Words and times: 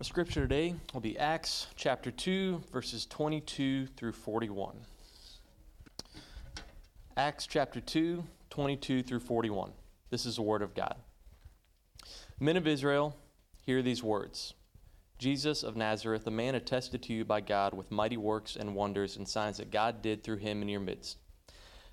The 0.00 0.06
scripture 0.06 0.40
today 0.40 0.74
will 0.94 1.02
be 1.02 1.18
Acts 1.18 1.66
chapter 1.76 2.10
2, 2.10 2.62
verses 2.72 3.04
22 3.04 3.86
through 3.86 4.12
41. 4.12 4.74
Acts 7.18 7.46
chapter 7.46 7.82
2, 7.82 8.24
22 8.48 9.02
through 9.02 9.20
41. 9.20 9.72
This 10.08 10.24
is 10.24 10.36
the 10.36 10.42
word 10.42 10.62
of 10.62 10.72
God. 10.72 10.96
Men 12.40 12.56
of 12.56 12.66
Israel, 12.66 13.14
hear 13.60 13.82
these 13.82 14.02
words 14.02 14.54
Jesus 15.18 15.62
of 15.62 15.76
Nazareth, 15.76 16.26
a 16.26 16.30
man 16.30 16.54
attested 16.54 17.02
to 17.02 17.12
you 17.12 17.26
by 17.26 17.42
God 17.42 17.74
with 17.74 17.90
mighty 17.90 18.16
works 18.16 18.56
and 18.56 18.74
wonders 18.74 19.18
and 19.18 19.28
signs 19.28 19.58
that 19.58 19.70
God 19.70 20.00
did 20.00 20.24
through 20.24 20.38
him 20.38 20.62
in 20.62 20.70
your 20.70 20.80
midst. 20.80 21.18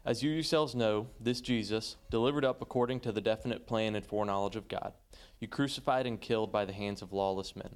As 0.05 0.24
you 0.24 0.32
yourselves 0.32 0.74
know, 0.74 1.08
this 1.20 1.42
Jesus, 1.42 1.98
delivered 2.10 2.46
up 2.46 2.62
according 2.62 3.02
to 3.02 3.12
the 3.12 3.20
definite 3.20 3.68
plan 3.68 3.98
and 3.98 4.05
foreknowledge 4.05 4.55
of 4.55 4.70
God, 4.70 4.94
you 5.42 5.50
crucified 5.50 6.08
and 6.08 6.21
killed 6.21 6.54
by 6.54 6.64
the 6.64 6.71
hands 6.71 7.02
of 7.02 7.12
lawless 7.12 7.54
men. 7.54 7.76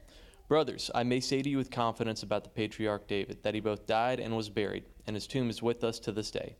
Brothers, 0.51 0.91
I 0.93 1.03
may 1.03 1.21
say 1.21 1.41
to 1.41 1.49
you 1.49 1.55
with 1.55 1.71
confidence 1.71 2.23
about 2.23 2.43
the 2.43 2.49
patriarch 2.49 3.07
David 3.07 3.41
that 3.43 3.53
he 3.53 3.61
both 3.61 3.85
died 3.85 4.19
and 4.19 4.35
was 4.35 4.49
buried, 4.49 4.83
and 5.07 5.15
his 5.15 5.25
tomb 5.25 5.49
is 5.49 5.61
with 5.61 5.81
us 5.81 5.97
to 5.99 6.11
this 6.11 6.29
day. 6.29 6.57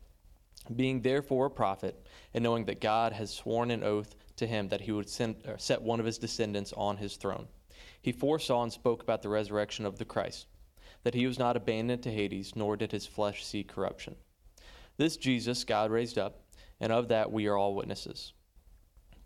Being 0.74 1.02
therefore 1.02 1.48
a 1.48 1.52
prophet, 1.52 2.08
and 2.34 2.42
knowing 2.42 2.64
that 2.68 2.80
God 2.80 3.12
has 3.12 3.34
sworn 3.34 3.70
an 3.70 3.84
oath 3.84 4.16
to 4.38 4.48
him 4.48 4.70
that 4.70 4.80
he 4.80 4.94
would 4.94 5.10
send, 5.10 5.46
uh, 5.46 5.58
set 5.58 5.82
one 5.82 6.00
of 6.00 6.06
his 6.06 6.18
descendants 6.18 6.72
on 6.78 6.96
his 6.96 7.18
throne, 7.18 7.50
he 8.02 8.14
foresaw 8.14 8.64
and 8.64 8.72
spoke 8.72 9.04
about 9.04 9.24
the 9.24 9.28
resurrection 9.28 9.86
of 9.86 9.98
the 9.98 10.06
Christ, 10.06 10.48
that 11.04 11.14
he 11.14 11.28
was 11.28 11.38
not 11.38 11.58
abandoned 11.58 12.02
to 12.04 12.12
Hades, 12.14 12.56
nor 12.56 12.78
did 12.78 12.94
his 12.94 13.06
flesh 13.06 13.44
see 13.44 13.62
corruption. 13.62 14.16
This 14.96 15.18
Jesus 15.18 15.66
God 15.66 15.92
raised 15.92 16.18
up, 16.18 16.46
and 16.80 16.94
of 16.94 17.10
that 17.10 17.30
we 17.30 17.46
are 17.48 17.58
all 17.58 17.76
witnesses. 17.76 18.32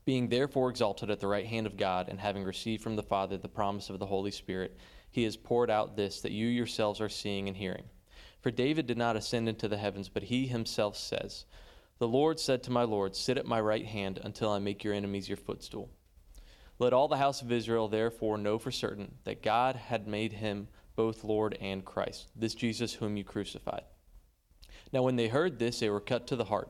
Being 0.06 0.30
therefore 0.30 0.70
exalted 0.70 1.10
at 1.10 1.20
the 1.20 1.28
right 1.28 1.46
hand 1.48 1.66
of 1.66 1.78
God, 1.78 2.10
and 2.10 2.20
having 2.20 2.44
received 2.44 2.84
from 2.84 2.96
the 2.96 3.04
Father 3.04 3.38
the 3.38 3.50
promise 3.50 3.90
of 3.90 3.98
the 4.00 4.06
Holy 4.06 4.32
Spirit, 4.32 4.78
he 5.10 5.24
has 5.24 5.36
poured 5.36 5.72
out 5.72 5.96
this 5.96 6.22
that 6.22 6.32
you 6.32 6.48
yourselves 6.48 7.02
are 7.02 7.10
seeing 7.10 7.48
and 7.48 7.58
hearing. 7.58 7.86
For 8.40 8.52
David 8.52 8.86
did 8.86 8.98
not 8.98 9.16
ascend 9.16 9.50
into 9.50 9.68
the 9.68 9.78
heavens, 9.78 10.08
but 10.08 10.24
he 10.24 10.46
himself 10.46 10.96
says, 10.96 11.46
The 11.98 12.08
Lord 12.08 12.40
said 12.40 12.62
to 12.64 12.72
my 12.72 12.84
Lord, 12.84 13.16
Sit 13.16 13.40
at 13.40 13.48
my 13.48 13.60
right 13.60 13.86
hand 13.86 14.20
until 14.24 14.52
I 14.52 14.60
make 14.60 14.84
your 14.84 14.94
enemies 14.94 15.28
your 15.28 15.38
footstool. 15.38 15.90
Let 16.78 16.94
all 16.94 17.08
the 17.08 17.18
house 17.18 17.42
of 17.42 17.52
Israel 17.52 17.88
therefore 17.88 18.38
know 18.38 18.60
for 18.60 18.70
certain 18.70 19.16
that 19.24 19.42
God 19.42 19.76
had 19.76 20.08
made 20.08 20.34
him 20.34 20.68
both 20.96 21.24
Lord 21.24 21.58
and 21.60 21.84
Christ, 21.84 22.28
this 22.36 22.54
Jesus 22.54 22.94
whom 22.94 23.18
you 23.18 23.24
crucified. 23.24 23.84
Now, 24.92 25.02
when 25.02 25.16
they 25.16 25.28
heard 25.28 25.58
this, 25.58 25.80
they 25.80 25.90
were 25.90 26.00
cut 26.00 26.28
to 26.28 26.36
the 26.36 26.46
heart, 26.46 26.70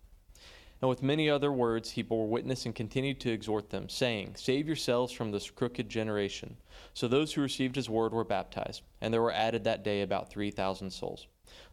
And 0.81 0.89
with 0.89 1.03
many 1.03 1.29
other 1.29 1.51
words 1.51 1.91
he 1.91 2.01
bore 2.01 2.27
witness 2.27 2.65
and 2.65 2.73
continued 2.73 3.19
to 3.21 3.31
exhort 3.31 3.69
them, 3.69 3.87
saying, 3.87 4.33
Save 4.35 4.67
yourselves 4.67 5.13
from 5.13 5.31
this 5.31 5.49
crooked 5.49 5.89
generation. 5.89 6.57
So 6.93 7.07
those 7.07 7.33
who 7.33 7.41
received 7.41 7.75
his 7.75 7.89
word 7.89 8.13
were 8.13 8.23
baptized, 8.23 8.81
and 8.99 9.13
there 9.13 9.21
were 9.21 9.31
added 9.31 9.63
that 9.65 9.83
day 9.83 10.01
about 10.01 10.31
3,000 10.31 10.89
souls. 10.89 11.27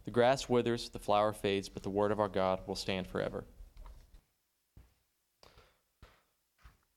The 0.05 0.11
grass 0.11 0.47
withers, 0.47 0.89
the 0.89 0.99
flower 0.99 1.33
fades, 1.33 1.69
but 1.69 1.83
the 1.83 1.89
word 1.89 2.11
of 2.11 2.19
our 2.19 2.27
God 2.27 2.59
will 2.67 2.75
stand 2.75 3.07
forever. 3.07 3.45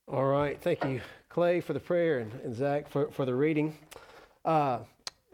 All 0.08 0.24
right. 0.24 0.60
Thank 0.60 0.84
you, 0.84 1.00
Clay, 1.30 1.60
for 1.60 1.72
the 1.72 1.80
prayer, 1.80 2.18
and, 2.18 2.32
and 2.44 2.54
Zach 2.54 2.88
for, 2.88 3.10
for 3.10 3.24
the 3.24 3.34
reading. 3.34 3.78
Uh, 4.44 4.80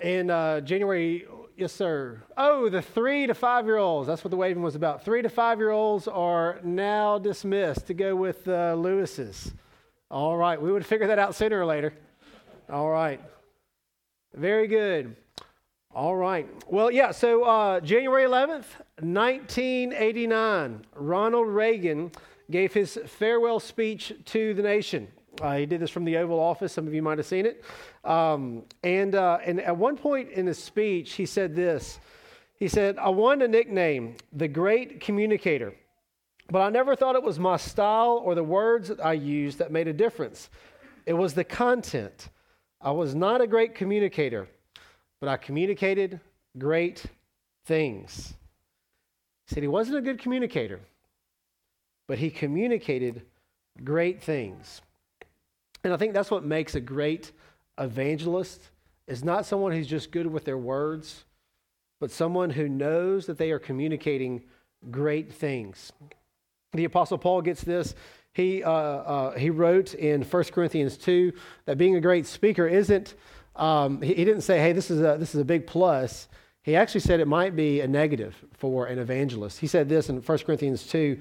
in 0.00 0.30
uh, 0.30 0.60
January, 0.60 1.26
yes, 1.58 1.72
sir. 1.72 2.22
Oh, 2.36 2.69
the 2.69 2.80
three 2.80 3.26
to 3.26 3.34
five 3.34 3.66
year 3.66 3.78
olds. 3.78 4.06
That's 4.06 4.22
what 4.22 4.30
the 4.30 4.36
waving 4.36 4.62
was 4.62 4.76
about. 4.76 5.04
Three 5.04 5.22
to 5.22 5.28
five 5.28 5.58
year 5.58 5.70
olds 5.70 6.06
are 6.06 6.60
now 6.62 7.19
dismissed 7.19 7.86
to 7.88 7.94
go 7.94 8.14
with 8.14 8.46
uh, 8.46 8.74
Lewis's. 8.74 9.52
All 10.10 10.36
right. 10.36 10.60
We 10.60 10.70
would 10.70 10.86
figure 10.86 11.08
that 11.08 11.19
out 11.19 11.34
sooner 11.34 11.60
or 11.60 11.66
later. 11.66 11.92
All 12.70 12.88
right. 12.88 13.20
Very 14.34 14.69
good. 14.69 15.16
All 15.94 16.14
right. 16.14 16.46
Well, 16.70 16.91
yeah, 16.91 17.10
so 17.10 17.42
uh, 17.44 17.80
January 17.80 18.25
11th, 18.25 18.66
1989, 19.00 20.84
Ronald 20.94 21.48
Reagan 21.48 22.12
gave 22.50 22.72
his 22.72 22.98
farewell 23.06 23.58
speech 23.58 24.12
to 24.26 24.54
the 24.54 24.62
nation. 24.62 25.08
Uh, 25.41 25.56
he 25.56 25.66
did 25.66 25.81
this 25.81 25.91
from 25.91 26.04
the 26.04 26.16
Oval 26.16 26.41
Office. 26.41 26.72
Some 26.72 26.87
of 26.87 26.94
you 26.94 27.03
might 27.03 27.19
have 27.19 27.26
seen 27.26 27.47
it. 27.47 27.65
Um, 28.04 28.65
and, 28.82 29.15
uh, 29.15 29.38
and 29.44 29.60
at 29.60 29.76
one 29.76 29.97
point 29.97 30.31
in 30.31 30.47
his 30.47 30.62
speech, 30.62 31.12
he 31.12 31.26
said 31.26 31.54
this 31.54 32.00
He 32.56 32.69
said, 32.69 32.99
I 32.99 33.09
won 33.09 33.43
a 33.43 33.49
nickname, 33.49 34.16
the 34.32 34.49
Great 34.49 35.00
Communicator, 35.00 35.75
but 36.50 36.60
I 36.60 36.71
never 36.71 36.97
thought 36.97 37.15
it 37.15 37.22
was 37.22 37.38
my 37.38 37.56
style 37.56 38.21
or 38.25 38.34
the 38.34 38.43
words 38.44 38.88
that 38.88 39.04
I 39.04 39.12
used 39.12 39.59
that 39.59 39.71
made 39.71 39.87
a 39.87 39.93
difference. 39.93 40.50
It 41.06 41.12
was 41.15 41.34
the 41.34 41.44
content. 41.44 42.31
I 42.81 42.91
was 42.91 43.15
not 43.15 43.41
a 43.41 43.47
great 43.47 43.75
communicator, 43.75 44.49
but 45.20 45.28
I 45.28 45.37
communicated 45.37 46.20
great 46.59 47.05
things. 47.65 48.34
He 49.47 49.55
said 49.55 49.62
he 49.62 49.69
wasn't 49.69 49.99
a 49.99 50.03
good 50.03 50.19
communicator, 50.19 50.81
but 52.06 52.19
he 52.19 52.31
communicated 52.31 53.22
great 53.84 54.22
things. 54.22 54.81
And 55.84 55.92
I 55.92 55.96
think 55.96 56.14
that's 56.14 56.30
what 56.30 56.44
makes 56.44 56.74
a 56.74 56.80
great 56.80 57.32
evangelist 57.78 58.70
is 59.06 59.24
not 59.24 59.46
someone 59.46 59.72
who's 59.72 59.86
just 59.86 60.10
good 60.10 60.26
with 60.26 60.44
their 60.44 60.58
words, 60.58 61.24
but 62.00 62.10
someone 62.10 62.50
who 62.50 62.68
knows 62.68 63.26
that 63.26 63.38
they 63.38 63.50
are 63.50 63.58
communicating 63.58 64.42
great 64.90 65.32
things. 65.32 65.92
The 66.72 66.84
Apostle 66.84 67.18
Paul 67.18 67.42
gets 67.42 67.62
this. 67.62 67.94
He, 68.32 68.62
uh, 68.62 68.70
uh, 68.70 69.38
he 69.38 69.50
wrote 69.50 69.94
in 69.94 70.22
1 70.22 70.44
Corinthians 70.44 70.96
2 70.98 71.32
that 71.64 71.78
being 71.78 71.96
a 71.96 72.00
great 72.00 72.26
speaker 72.26 72.66
isn't, 72.66 73.14
um, 73.56 74.02
he, 74.02 74.14
he 74.14 74.24
didn't 74.24 74.42
say, 74.42 74.60
hey, 74.60 74.72
this 74.72 74.90
is, 74.90 75.00
a, 75.00 75.16
this 75.18 75.34
is 75.34 75.40
a 75.40 75.44
big 75.44 75.66
plus. 75.66 76.28
He 76.62 76.76
actually 76.76 77.00
said 77.00 77.18
it 77.18 77.26
might 77.26 77.56
be 77.56 77.80
a 77.80 77.88
negative 77.88 78.36
for 78.52 78.86
an 78.86 78.98
evangelist. 78.98 79.58
He 79.58 79.66
said 79.66 79.88
this 79.88 80.10
in 80.10 80.18
1 80.18 80.38
Corinthians 80.40 80.86
2 80.86 81.18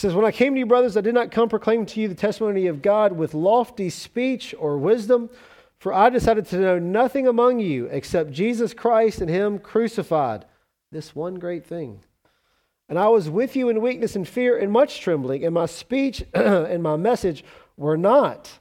he 0.00 0.06
says, 0.06 0.14
When 0.14 0.24
I 0.24 0.32
came 0.32 0.54
to 0.54 0.58
you, 0.58 0.64
brothers, 0.64 0.96
I 0.96 1.02
did 1.02 1.12
not 1.12 1.30
come 1.30 1.50
proclaiming 1.50 1.84
to 1.84 2.00
you 2.00 2.08
the 2.08 2.14
testimony 2.14 2.68
of 2.68 2.80
God 2.80 3.12
with 3.12 3.34
lofty 3.34 3.90
speech 3.90 4.54
or 4.58 4.78
wisdom, 4.78 5.28
for 5.76 5.92
I 5.92 6.08
decided 6.08 6.46
to 6.46 6.58
know 6.58 6.78
nothing 6.78 7.28
among 7.28 7.58
you 7.58 7.84
except 7.84 8.30
Jesus 8.30 8.72
Christ 8.72 9.20
and 9.20 9.28
Him 9.28 9.58
crucified. 9.58 10.46
This 10.90 11.14
one 11.14 11.34
great 11.34 11.66
thing. 11.66 12.00
And 12.88 12.98
I 12.98 13.08
was 13.08 13.28
with 13.28 13.54
you 13.54 13.68
in 13.68 13.82
weakness 13.82 14.16
and 14.16 14.26
fear 14.26 14.56
and 14.56 14.72
much 14.72 15.02
trembling, 15.02 15.44
and 15.44 15.52
my 15.52 15.66
speech 15.66 16.24
and 16.32 16.82
my 16.82 16.96
message 16.96 17.44
were 17.76 17.98
not 17.98 18.58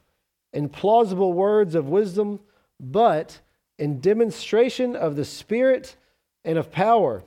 in 0.52 0.68
plausible 0.68 1.32
words 1.32 1.74
of 1.74 1.88
wisdom, 1.88 2.42
but 2.82 3.40
in 3.78 4.02
demonstration 4.02 4.94
of 4.94 5.16
the 5.16 5.24
Spirit 5.24 5.96
and 6.44 6.58
of 6.58 6.70
power, 6.70 7.24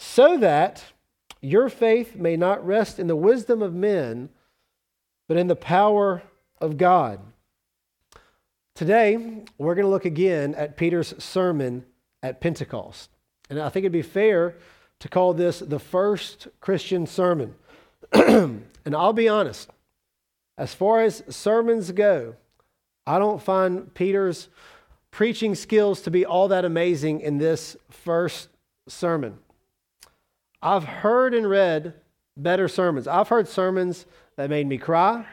so 0.00 0.36
that 0.38 0.82
your 1.46 1.68
faith 1.68 2.16
may 2.16 2.36
not 2.36 2.66
rest 2.66 2.98
in 2.98 3.06
the 3.06 3.14
wisdom 3.14 3.62
of 3.62 3.72
men, 3.72 4.30
but 5.28 5.36
in 5.36 5.46
the 5.46 5.54
power 5.54 6.22
of 6.60 6.76
God. 6.76 7.20
Today, 8.74 9.44
we're 9.56 9.76
going 9.76 9.84
to 9.84 9.90
look 9.90 10.04
again 10.04 10.56
at 10.56 10.76
Peter's 10.76 11.14
sermon 11.22 11.84
at 12.20 12.40
Pentecost. 12.40 13.10
And 13.48 13.60
I 13.60 13.68
think 13.68 13.84
it'd 13.84 13.92
be 13.92 14.02
fair 14.02 14.56
to 14.98 15.08
call 15.08 15.34
this 15.34 15.60
the 15.60 15.78
first 15.78 16.48
Christian 16.60 17.06
sermon. 17.06 17.54
and 18.12 18.66
I'll 18.84 19.12
be 19.12 19.28
honest, 19.28 19.70
as 20.58 20.74
far 20.74 21.02
as 21.02 21.22
sermons 21.28 21.92
go, 21.92 22.34
I 23.06 23.20
don't 23.20 23.40
find 23.40 23.94
Peter's 23.94 24.48
preaching 25.12 25.54
skills 25.54 26.00
to 26.02 26.10
be 26.10 26.26
all 26.26 26.48
that 26.48 26.64
amazing 26.64 27.20
in 27.20 27.38
this 27.38 27.76
first 27.88 28.48
sermon. 28.88 29.38
I've 30.62 30.84
heard 30.84 31.34
and 31.34 31.48
read 31.48 31.94
better 32.36 32.68
sermons. 32.68 33.08
I've 33.08 33.28
heard 33.28 33.48
sermons 33.48 34.06
that 34.36 34.50
made 34.50 34.66
me 34.66 34.78
cry. 34.78 35.26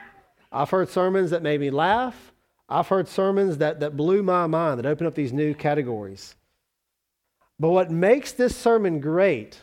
I've 0.51 0.69
heard 0.69 0.89
sermons 0.89 1.31
that 1.31 1.41
made 1.41 1.59
me 1.59 1.69
laugh. 1.69 2.31
I've 2.69 2.87
heard 2.87 3.07
sermons 3.07 3.57
that, 3.57 3.79
that 3.81 3.97
blew 3.97 4.23
my 4.23 4.47
mind, 4.47 4.79
that 4.79 4.85
opened 4.85 5.07
up 5.07 5.15
these 5.15 5.33
new 5.33 5.53
categories. 5.53 6.35
But 7.59 7.69
what 7.69 7.91
makes 7.91 8.31
this 8.31 8.55
sermon 8.55 8.99
great 8.99 9.61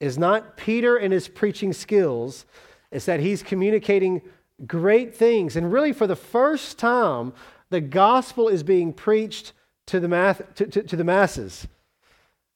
is 0.00 0.18
not 0.18 0.56
Peter 0.56 0.96
and 0.96 1.12
his 1.12 1.28
preaching 1.28 1.72
skills, 1.72 2.44
it's 2.90 3.06
that 3.06 3.20
he's 3.20 3.42
communicating 3.42 4.22
great 4.66 5.14
things. 5.14 5.56
And 5.56 5.72
really, 5.72 5.92
for 5.92 6.06
the 6.06 6.16
first 6.16 6.78
time, 6.78 7.32
the 7.70 7.80
gospel 7.80 8.48
is 8.48 8.62
being 8.62 8.92
preached 8.92 9.52
to 9.86 10.00
the, 10.00 10.08
math, 10.08 10.54
to, 10.54 10.66
to, 10.66 10.82
to 10.82 10.96
the 10.96 11.04
masses. 11.04 11.66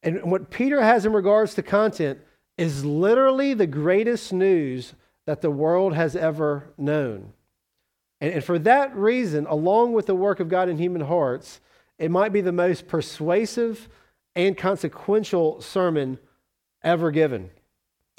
And 0.02 0.30
what 0.30 0.50
Peter 0.50 0.82
has 0.82 1.04
in 1.04 1.12
regards 1.12 1.54
to 1.54 1.62
content 1.62 2.20
is 2.60 2.84
literally 2.84 3.54
the 3.54 3.66
greatest 3.66 4.34
news 4.34 4.92
that 5.24 5.40
the 5.40 5.50
world 5.50 5.94
has 5.94 6.14
ever 6.14 6.64
known. 6.76 7.32
And, 8.20 8.34
and 8.34 8.44
for 8.44 8.58
that 8.58 8.94
reason, 8.94 9.46
along 9.46 9.94
with 9.94 10.04
the 10.04 10.14
work 10.14 10.40
of 10.40 10.50
God 10.50 10.68
in 10.68 10.76
human 10.76 11.00
hearts, 11.00 11.60
it 11.98 12.10
might 12.10 12.34
be 12.34 12.42
the 12.42 12.52
most 12.52 12.86
persuasive 12.86 13.88
and 14.36 14.58
consequential 14.58 15.62
sermon 15.62 16.18
ever 16.84 17.10
given. 17.10 17.48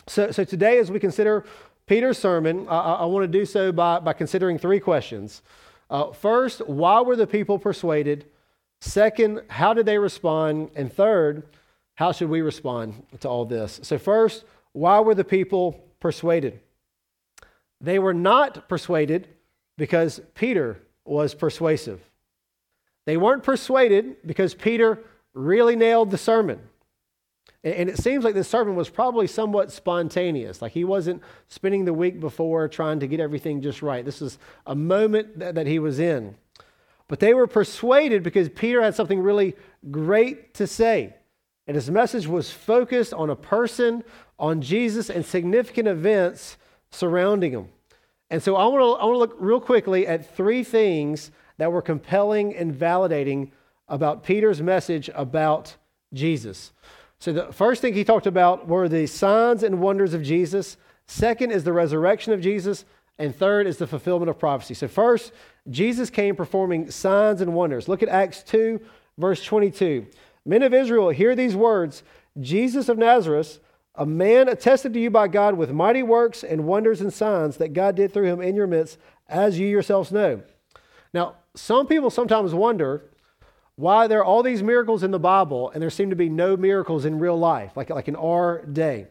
So, 0.07 0.31
so 0.31 0.43
today, 0.43 0.79
as 0.79 0.89
we 0.89 0.99
consider 0.99 1.45
Peter's 1.85 2.17
sermon, 2.17 2.67
I, 2.67 2.79
I 2.93 3.05
want 3.05 3.31
to 3.31 3.39
do 3.39 3.45
so 3.45 3.71
by, 3.71 3.99
by 3.99 4.13
considering 4.13 4.57
three 4.57 4.79
questions. 4.79 5.43
Uh, 5.87 6.13
first, 6.13 6.67
why 6.67 6.99
were 7.01 7.15
the 7.15 7.27
people 7.27 7.59
persuaded? 7.59 8.25
Second, 8.79 9.43
how 9.49 9.75
did 9.75 9.85
they 9.85 9.99
respond? 9.99 10.71
And 10.75 10.91
third, 10.91 11.43
how 12.01 12.11
should 12.11 12.29
we 12.31 12.41
respond 12.41 12.95
to 13.19 13.29
all 13.29 13.45
this? 13.45 13.79
So, 13.83 13.99
first, 13.99 14.43
why 14.71 14.99
were 15.01 15.13
the 15.13 15.23
people 15.23 15.79
persuaded? 15.99 16.59
They 17.79 17.99
were 17.99 18.15
not 18.15 18.67
persuaded 18.67 19.27
because 19.77 20.19
Peter 20.33 20.81
was 21.05 21.35
persuasive. 21.35 22.01
They 23.05 23.17
weren't 23.17 23.43
persuaded 23.43 24.15
because 24.25 24.55
Peter 24.55 25.03
really 25.35 25.75
nailed 25.75 26.09
the 26.09 26.17
sermon. 26.17 26.61
And 27.63 27.87
it 27.87 27.99
seems 27.99 28.23
like 28.23 28.33
this 28.33 28.47
sermon 28.47 28.75
was 28.75 28.89
probably 28.89 29.27
somewhat 29.27 29.71
spontaneous. 29.71 30.59
Like 30.59 30.71
he 30.71 30.83
wasn't 30.83 31.21
spending 31.49 31.85
the 31.85 31.93
week 31.93 32.19
before 32.19 32.67
trying 32.67 32.99
to 33.01 33.07
get 33.07 33.19
everything 33.19 33.61
just 33.61 33.83
right. 33.83 34.03
This 34.03 34.21
was 34.21 34.39
a 34.65 34.73
moment 34.73 35.37
that, 35.37 35.53
that 35.53 35.67
he 35.67 35.77
was 35.77 35.99
in. 35.99 36.33
But 37.07 37.19
they 37.19 37.35
were 37.35 37.45
persuaded 37.45 38.23
because 38.23 38.49
Peter 38.49 38.81
had 38.81 38.95
something 38.95 39.19
really 39.19 39.55
great 39.91 40.55
to 40.55 40.65
say. 40.65 41.13
And 41.67 41.75
his 41.75 41.89
message 41.89 42.27
was 42.27 42.51
focused 42.51 43.13
on 43.13 43.29
a 43.29 43.35
person, 43.35 44.03
on 44.39 44.61
Jesus, 44.61 45.09
and 45.09 45.25
significant 45.25 45.87
events 45.87 46.57
surrounding 46.91 47.51
him. 47.51 47.69
And 48.29 48.41
so 48.41 48.55
I 48.55 48.65
want 48.65 48.81
to 48.81 49.03
I 49.03 49.05
look 49.07 49.35
real 49.39 49.59
quickly 49.59 50.07
at 50.07 50.35
three 50.35 50.63
things 50.63 51.31
that 51.57 51.71
were 51.71 51.81
compelling 51.81 52.55
and 52.55 52.73
validating 52.73 53.51
about 53.87 54.23
Peter's 54.23 54.61
message 54.61 55.09
about 55.13 55.75
Jesus. 56.13 56.71
So 57.19 57.31
the 57.33 57.53
first 57.53 57.81
thing 57.81 57.93
he 57.93 58.03
talked 58.03 58.25
about 58.25 58.67
were 58.67 58.89
the 58.89 59.05
signs 59.05 59.63
and 59.63 59.79
wonders 59.79 60.13
of 60.13 60.23
Jesus. 60.23 60.77
Second 61.05 61.51
is 61.51 61.63
the 61.63 61.73
resurrection 61.73 62.33
of 62.33 62.41
Jesus. 62.41 62.85
And 63.19 63.35
third 63.35 63.67
is 63.67 63.77
the 63.77 63.85
fulfillment 63.85 64.29
of 64.29 64.39
prophecy. 64.39 64.73
So 64.73 64.87
first, 64.87 65.31
Jesus 65.69 66.09
came 66.09 66.35
performing 66.35 66.89
signs 66.89 67.41
and 67.41 67.53
wonders. 67.53 67.87
Look 67.87 68.01
at 68.01 68.09
Acts 68.09 68.41
2, 68.43 68.81
verse 69.19 69.43
22. 69.43 70.07
Men 70.45 70.63
of 70.63 70.73
Israel, 70.73 71.09
hear 71.09 71.35
these 71.35 71.55
words 71.55 72.03
Jesus 72.39 72.89
of 72.89 72.97
Nazareth, 72.97 73.59
a 73.95 74.05
man 74.05 74.47
attested 74.47 74.93
to 74.93 74.99
you 74.99 75.09
by 75.09 75.27
God 75.27 75.55
with 75.55 75.71
mighty 75.71 76.01
works 76.01 76.43
and 76.43 76.65
wonders 76.65 77.01
and 77.01 77.13
signs 77.13 77.57
that 77.57 77.73
God 77.73 77.95
did 77.95 78.13
through 78.13 78.25
him 78.25 78.41
in 78.41 78.55
your 78.55 78.67
midst, 78.67 78.97
as 79.27 79.59
you 79.59 79.67
yourselves 79.67 80.11
know. 80.11 80.41
Now, 81.13 81.35
some 81.55 81.87
people 81.87 82.09
sometimes 82.09 82.53
wonder 82.53 83.03
why 83.75 84.07
there 84.07 84.19
are 84.19 84.25
all 84.25 84.43
these 84.43 84.63
miracles 84.63 85.03
in 85.03 85.11
the 85.11 85.19
Bible 85.19 85.71
and 85.71 85.81
there 85.81 85.89
seem 85.89 86.09
to 86.09 86.15
be 86.15 86.29
no 86.29 86.55
miracles 86.55 87.03
in 87.03 87.19
real 87.19 87.37
life, 87.37 87.75
like, 87.75 87.89
like 87.89 88.07
in 88.07 88.15
our 88.15 88.63
day. 88.65 89.07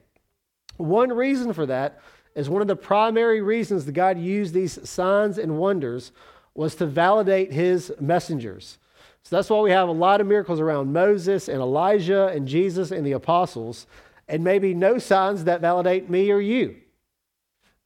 One 0.77 1.13
reason 1.13 1.53
for 1.53 1.67
that 1.67 2.01
is 2.35 2.49
one 2.49 2.63
of 2.63 2.69
the 2.69 2.77
primary 2.77 3.43
reasons 3.43 3.85
that 3.85 3.93
God 3.93 4.19
used 4.19 4.55
these 4.55 4.89
signs 4.89 5.37
and 5.37 5.59
wonders 5.59 6.13
was 6.55 6.75
to 6.77 6.87
validate 6.87 7.53
his 7.53 7.93
messengers. 8.01 8.79
So 9.25 9.37
that's 9.37 9.51
why 9.51 9.61
we 9.61 9.71
have 9.71 9.89
a 9.89 9.93
lot 9.93 10.21
of 10.21 10.27
miracles 10.27 10.61
around 10.61 10.93
Moses 10.93 11.49
and 11.49 11.61
Elijah 11.61 12.29
and 12.29 12.49
Jesus 12.49 12.91
and 12.91 13.07
the 13.07 13.13
apostles, 13.13 13.87
and 14.29 14.43
maybe 14.43 14.75
no 14.75 14.99
signs 14.99 15.45
that 15.45 15.61
validate 15.61 16.09
me 16.11 16.31
or 16.31 16.41
you. 16.41 16.77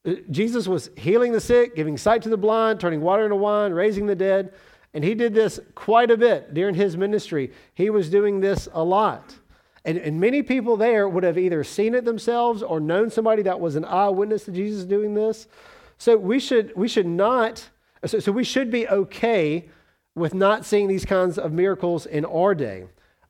Uh, 0.06 0.14
Jesus 0.30 0.68
was 0.68 0.90
healing 0.96 1.32
the 1.32 1.40
sick, 1.40 1.74
giving 1.74 1.96
sight 1.96 2.22
to 2.22 2.28
the 2.28 2.36
blind, 2.36 2.80
turning 2.80 3.00
water 3.00 3.24
into 3.24 3.36
wine, 3.36 3.72
raising 3.72 4.06
the 4.06 4.14
dead. 4.14 4.52
And 4.92 5.02
he 5.02 5.14
did 5.14 5.34
this 5.34 5.58
quite 5.74 6.10
a 6.10 6.16
bit 6.16 6.54
during 6.54 6.74
his 6.74 6.96
ministry. 6.96 7.52
He 7.74 7.90
was 7.90 8.08
doing 8.08 8.40
this 8.40 8.68
a 8.72 8.84
lot. 8.84 9.34
And, 9.84 9.98
and 9.98 10.20
many 10.20 10.42
people 10.42 10.76
there 10.76 11.08
would 11.08 11.24
have 11.24 11.36
either 11.36 11.64
seen 11.64 11.94
it 11.94 12.04
themselves 12.04 12.62
or 12.62 12.80
known 12.80 13.10
somebody 13.10 13.42
that 13.42 13.60
was 13.60 13.76
an 13.76 13.84
eyewitness 13.84 14.44
to 14.44 14.52
Jesus 14.52 14.84
doing 14.84 15.14
this. 15.14 15.48
So 15.98 16.16
we 16.16 16.38
should, 16.38 16.72
we 16.76 16.88
should 16.88 17.06
not, 17.06 17.68
so, 18.06 18.18
so 18.18 18.32
we 18.32 18.44
should 18.44 18.70
be 18.70 18.88
okay 18.88 19.68
with 20.14 20.34
not 20.34 20.64
seeing 20.64 20.88
these 20.88 21.04
kinds 21.04 21.38
of 21.38 21.52
miracles 21.52 22.06
in 22.06 22.24
our 22.24 22.54
day. 22.54 22.84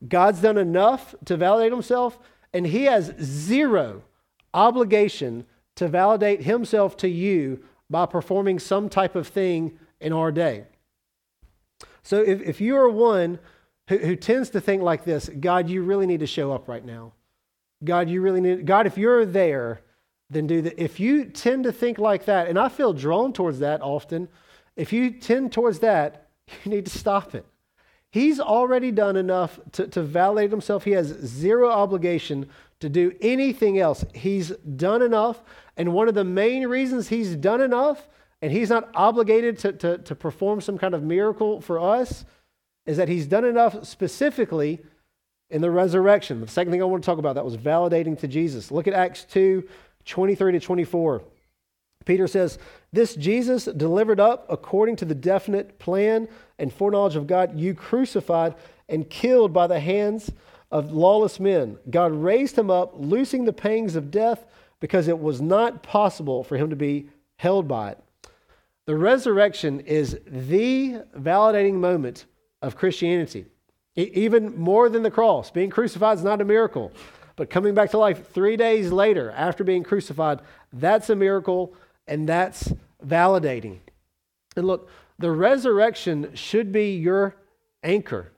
God's 0.07 0.41
done 0.41 0.59
enough 0.59 1.15
to 1.25 1.37
validate 1.37 1.73
himself, 1.73 2.19
and 2.53 2.67
he 2.67 2.85
has 2.85 3.15
zero 3.21 4.03
obligation 4.53 5.47
to 5.77 5.89
validate 5.89 6.43
himself 6.43 6.97
to 6.99 7.09
you 7.09 7.65
by 7.91 8.07
performing 8.07 8.59
some 8.59 8.89
type 8.89 9.17
of 9.17 9.29
thing 9.29 9.79
in 10.01 10.13
our 10.13 10.31
day. 10.31 10.65
So 12.03 12.21
if, 12.21 12.41
if 12.43 12.61
you 12.61 12.77
are 12.77 12.89
one 12.89 13.39
who, 13.89 13.99
who 13.99 14.17
tends 14.17 14.51
to 14.51 14.61
think 14.61 14.83
like 14.83 15.05
this, 15.05 15.29
God, 15.29 15.69
you 15.69 15.83
really 15.83 16.07
need 16.07 16.21
to 16.21 16.27
show 16.27 16.53
up 16.53 16.69
right 16.69 16.85
now. 16.85 17.13
God, 17.83 18.09
you 18.09 18.21
really 18.21 18.41
need, 18.41 18.67
God, 18.67 18.87
if 18.87 18.97
you're 18.97 19.27
there, 19.27 19.81
then 20.31 20.47
do 20.47 20.63
that. 20.63 20.83
If 20.83 21.01
you 21.01 21.27
tend 21.27 21.65
to 21.65 21.73
think 21.73 21.99
like 21.99 22.27
that, 22.27 22.49
and 22.49 22.59
I 22.59 22.69
feel 22.69 22.93
drawn 22.93 23.33
towards 23.33 23.59
that 23.59 23.83
often, 23.83 24.29
if 24.77 24.93
you 24.93 25.11
tend 25.11 25.53
towards 25.53 25.81
that, 25.81 26.24
you 26.65 26.71
need 26.71 26.87
to 26.87 26.99
stop 26.99 27.35
it. 27.35 27.47
He's 28.11 28.39
already 28.39 28.93
done 28.93 29.17
enough 29.17 29.59
to, 29.73 29.89
to 29.89 30.03
validate 30.03 30.53
himself. 30.53 30.85
He 30.85 30.93
has 30.93 31.09
zero 31.09 31.69
obligation 31.69 32.49
to 32.79 32.89
do 32.89 33.13
anything 33.21 33.79
else. 33.79 34.05
He's 34.15 34.51
done 34.51 35.03
enough. 35.03 35.43
And 35.77 35.93
one 35.93 36.07
of 36.07 36.15
the 36.15 36.23
main 36.23 36.69
reasons 36.69 37.09
he's 37.09 37.35
done 37.35 37.61
enough 37.61 38.09
and 38.41 38.53
he's 38.53 38.71
not 38.71 38.91
obligated 38.95 39.59
to, 39.61 39.73
to, 39.73 39.99
to 39.99 40.15
perform 40.15 40.61
some 40.61 40.79
kind 40.79 40.95
of 40.95 41.03
miracle 41.03 41.61
for 41.61 41.81
us, 41.81 42.25
is 42.85 42.99
that 42.99 43.09
he's 43.09 43.27
done 43.27 43.45
enough 43.45 43.87
specifically 43.87 44.81
in 45.49 45.63
the 45.63 45.71
resurrection. 45.71 46.41
The 46.41 46.49
second 46.49 46.71
thing 46.71 46.83
I 46.83 46.85
want 46.85 47.03
to 47.03 47.07
talk 47.07 47.19
about 47.19 47.37
that 47.37 47.45
was 47.45 47.57
validating 47.57 48.19
to 48.21 48.29
Jesus. 48.29 48.71
Look 48.71 48.87
at 48.87 48.95
Acts 48.95 49.25
2 49.25 49.67
23 50.05 50.53
to 50.53 50.61
24. 50.61 51.23
Peter 52.05 52.27
says, 52.27 52.59
This 52.95 53.17
Jesus 53.17 53.65
delivered 53.65 54.21
up 54.21 54.47
according 54.49 54.95
to 54.97 55.05
the 55.05 55.17
definite 55.17 55.81
plan 55.81 56.29
and 56.61 56.73
foreknowledge 56.73 57.17
of 57.17 57.27
God, 57.27 57.59
you 57.59 57.75
crucified 57.75 58.55
and 58.89 59.11
killed 59.11 59.53
by 59.53 59.67
the 59.67 59.81
hands 59.81 60.31
of 60.71 60.93
lawless 60.93 61.41
men. 61.41 61.77
God 61.91 62.13
raised 62.13 62.57
him 62.57 62.71
up, 62.71 62.93
loosing 62.95 63.47
the 63.47 63.53
pangs 63.53 63.97
of 63.97 64.13
death, 64.13 64.47
because 64.79 65.09
it 65.09 65.19
was 65.19 65.41
not 65.41 65.83
possible 65.83 66.45
for 66.45 66.57
him 66.57 66.71
to 66.71 66.77
be 66.77 67.09
held 67.35 67.67
by 67.67 67.91
it. 67.91 67.99
The 68.87 68.95
resurrection 68.95 69.81
is 69.81 70.21
the 70.25 71.03
validating 71.19 71.75
moment 71.75 72.27
of 72.63 72.77
Christianity, 72.77 73.47
even 73.97 74.57
more 74.57 74.89
than 74.89 75.03
the 75.03 75.11
cross. 75.11 75.51
Being 75.51 75.71
crucified 75.71 76.19
is 76.19 76.25
not 76.25 76.41
a 76.41 76.45
miracle, 76.45 76.93
but 77.35 77.51
coming 77.51 77.75
back 77.75 77.91
to 77.91 77.99
life 77.99 78.31
three 78.31 78.57
days 78.57 78.93
later 78.93 79.33
after 79.33 79.65
being 79.65 79.83
crucified, 79.83 80.39
that's 80.73 81.11
a 81.11 81.17
miracle 81.17 81.75
and 82.07 82.29
that's 82.29 82.73
validating. 83.05 83.79
And 84.57 84.67
look, 84.67 84.89
the 85.19 85.31
resurrection 85.31 86.31
should 86.35 86.73
be 86.73 86.97
your 86.97 87.37
anchor. 87.83 88.33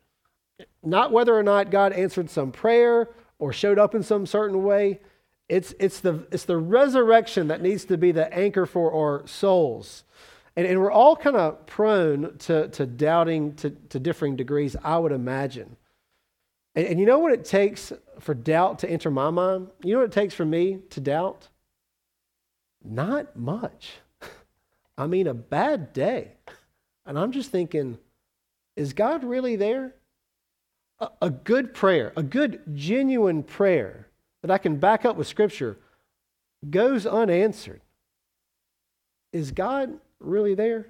Not 0.82 1.12
whether 1.12 1.36
or 1.36 1.42
not 1.42 1.70
God 1.70 1.92
answered 1.92 2.30
some 2.30 2.52
prayer 2.52 3.10
or 3.38 3.52
showed 3.52 3.78
up 3.78 3.94
in 3.94 4.02
some 4.02 4.26
certain 4.26 4.62
way. 4.62 5.00
It's, 5.48 5.74
it's, 5.78 6.00
the, 6.00 6.26
it's 6.32 6.44
the 6.44 6.56
resurrection 6.56 7.48
that 7.48 7.62
needs 7.62 7.84
to 7.86 7.96
be 7.96 8.12
the 8.12 8.32
anchor 8.32 8.66
for 8.66 8.92
our 8.92 9.26
souls. 9.26 10.04
And, 10.56 10.66
and 10.66 10.80
we're 10.80 10.90
all 10.90 11.16
kind 11.16 11.36
of 11.36 11.66
prone 11.66 12.36
to, 12.38 12.68
to 12.68 12.86
doubting 12.86 13.54
to, 13.56 13.70
to 13.70 13.98
differing 13.98 14.36
degrees, 14.36 14.74
I 14.82 14.98
would 14.98 15.12
imagine. 15.12 15.76
And, 16.74 16.86
and 16.86 17.00
you 17.00 17.06
know 17.06 17.18
what 17.18 17.32
it 17.32 17.44
takes 17.44 17.92
for 18.20 18.34
doubt 18.34 18.80
to 18.80 18.90
enter 18.90 19.10
my 19.10 19.30
mind? 19.30 19.68
You 19.84 19.94
know 19.94 20.00
what 20.00 20.10
it 20.10 20.12
takes 20.12 20.34
for 20.34 20.44
me 20.44 20.80
to 20.90 21.00
doubt? 21.00 21.48
Not 22.86 23.36
much. 23.36 23.94
I 24.98 25.06
mean, 25.06 25.26
a 25.26 25.34
bad 25.34 25.92
day. 25.92 26.32
And 27.04 27.18
I'm 27.18 27.32
just 27.32 27.50
thinking, 27.50 27.98
is 28.76 28.92
God 28.92 29.24
really 29.24 29.56
there? 29.56 29.94
A, 30.98 31.08
a, 31.22 31.30
good 31.30 31.74
prayer, 31.74 32.12
a 32.16 32.22
good, 32.22 32.62
genuine 32.74 33.42
prayer 33.42 34.08
that 34.42 34.50
I 34.50 34.58
can 34.58 34.76
back 34.76 35.04
up 35.04 35.16
with 35.16 35.26
Scripture 35.26 35.78
goes 36.70 37.06
unanswered. 37.06 37.80
Is 39.32 39.50
God 39.50 39.98
really 40.20 40.54
there? 40.54 40.86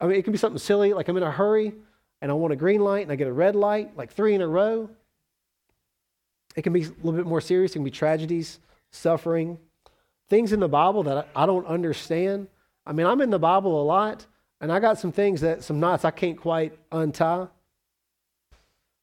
I 0.00 0.06
mean, 0.06 0.16
it 0.16 0.22
can 0.22 0.32
be 0.32 0.38
something 0.38 0.58
silly, 0.58 0.92
like 0.92 1.08
I'm 1.08 1.16
in 1.16 1.22
a 1.22 1.30
hurry 1.30 1.74
and 2.22 2.30
I 2.30 2.34
want 2.34 2.52
a 2.52 2.56
green 2.56 2.80
light 2.80 3.02
and 3.02 3.12
I 3.12 3.16
get 3.16 3.26
a 3.26 3.32
red 3.32 3.56
light, 3.56 3.96
like 3.96 4.12
three 4.12 4.34
in 4.34 4.40
a 4.40 4.48
row. 4.48 4.88
It 6.54 6.62
can 6.62 6.72
be 6.72 6.84
a 6.84 6.88
little 6.88 7.12
bit 7.12 7.26
more 7.26 7.40
serious. 7.40 7.72
It 7.72 7.74
can 7.74 7.84
be 7.84 7.90
tragedies, 7.90 8.58
suffering, 8.90 9.58
things 10.28 10.52
in 10.52 10.60
the 10.60 10.68
Bible 10.68 11.02
that 11.04 11.28
I 11.34 11.46
don't 11.46 11.66
understand. 11.66 12.48
I 12.86 12.92
mean, 12.92 13.06
I'm 13.06 13.20
in 13.20 13.30
the 13.30 13.38
Bible 13.38 13.80
a 13.80 13.84
lot, 13.84 14.26
and 14.60 14.72
I 14.72 14.80
got 14.80 14.98
some 14.98 15.12
things 15.12 15.40
that, 15.40 15.62
some 15.62 15.80
knots 15.80 16.04
I 16.04 16.10
can't 16.10 16.40
quite 16.40 16.78
untie. 16.90 17.48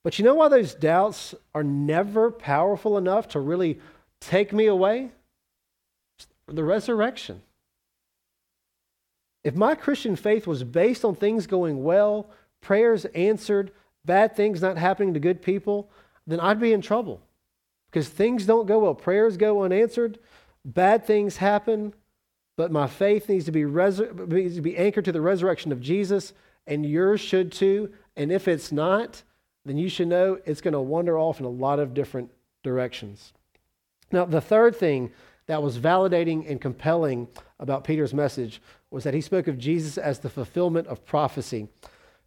But 0.03 0.19
you 0.19 0.25
know 0.25 0.35
why 0.35 0.49
those 0.49 0.73
doubts 0.73 1.33
are 1.55 1.63
never 1.63 2.29
powerful 2.29 2.97
enough 2.97 3.29
to 3.29 3.39
really 3.39 3.79
take 4.19 4.51
me 4.51 4.65
away? 4.65 5.11
The 6.47 6.63
resurrection. 6.63 7.41
If 9.43 9.55
my 9.55 9.75
Christian 9.75 10.15
faith 10.15 10.47
was 10.47 10.63
based 10.63 11.03
on 11.05 11.15
things 11.15 11.47
going 11.47 11.83
well, 11.83 12.29
prayers 12.61 13.05
answered, 13.05 13.71
bad 14.05 14.35
things 14.35 14.61
not 14.61 14.77
happening 14.77 15.13
to 15.13 15.19
good 15.19 15.41
people, 15.41 15.89
then 16.27 16.39
I'd 16.39 16.59
be 16.59 16.73
in 16.73 16.81
trouble. 16.81 17.21
Because 17.89 18.07
things 18.07 18.45
don't 18.45 18.65
go 18.65 18.79
well. 18.79 18.95
Prayers 18.95 19.37
go 19.37 19.63
unanswered, 19.63 20.17
bad 20.65 21.05
things 21.05 21.37
happen, 21.37 21.93
but 22.55 22.71
my 22.71 22.87
faith 22.87 23.29
needs 23.29 23.45
to 23.45 23.51
be, 23.51 23.63
needs 23.63 24.55
to 24.55 24.61
be 24.61 24.77
anchored 24.77 25.05
to 25.05 25.11
the 25.11 25.21
resurrection 25.21 25.71
of 25.71 25.81
Jesus, 25.81 26.33
and 26.67 26.85
yours 26.85 27.19
should 27.19 27.51
too. 27.51 27.91
And 28.15 28.31
if 28.31 28.47
it's 28.47 28.71
not, 28.71 29.23
then 29.65 29.77
you 29.77 29.89
should 29.89 30.07
know 30.07 30.39
it's 30.45 30.61
going 30.61 30.73
to 30.73 30.81
wander 30.81 31.17
off 31.17 31.39
in 31.39 31.45
a 31.45 31.49
lot 31.49 31.79
of 31.79 31.93
different 31.93 32.31
directions. 32.63 33.33
Now, 34.11 34.25
the 34.25 34.41
third 34.41 34.75
thing 34.75 35.11
that 35.47 35.63
was 35.63 35.77
validating 35.77 36.49
and 36.49 36.61
compelling 36.61 37.27
about 37.59 37.83
Peter's 37.83 38.13
message 38.13 38.61
was 38.91 39.03
that 39.03 39.13
he 39.13 39.21
spoke 39.21 39.47
of 39.47 39.57
Jesus 39.57 39.97
as 39.97 40.19
the 40.19 40.29
fulfillment 40.29 40.87
of 40.87 41.05
prophecy. 41.05 41.67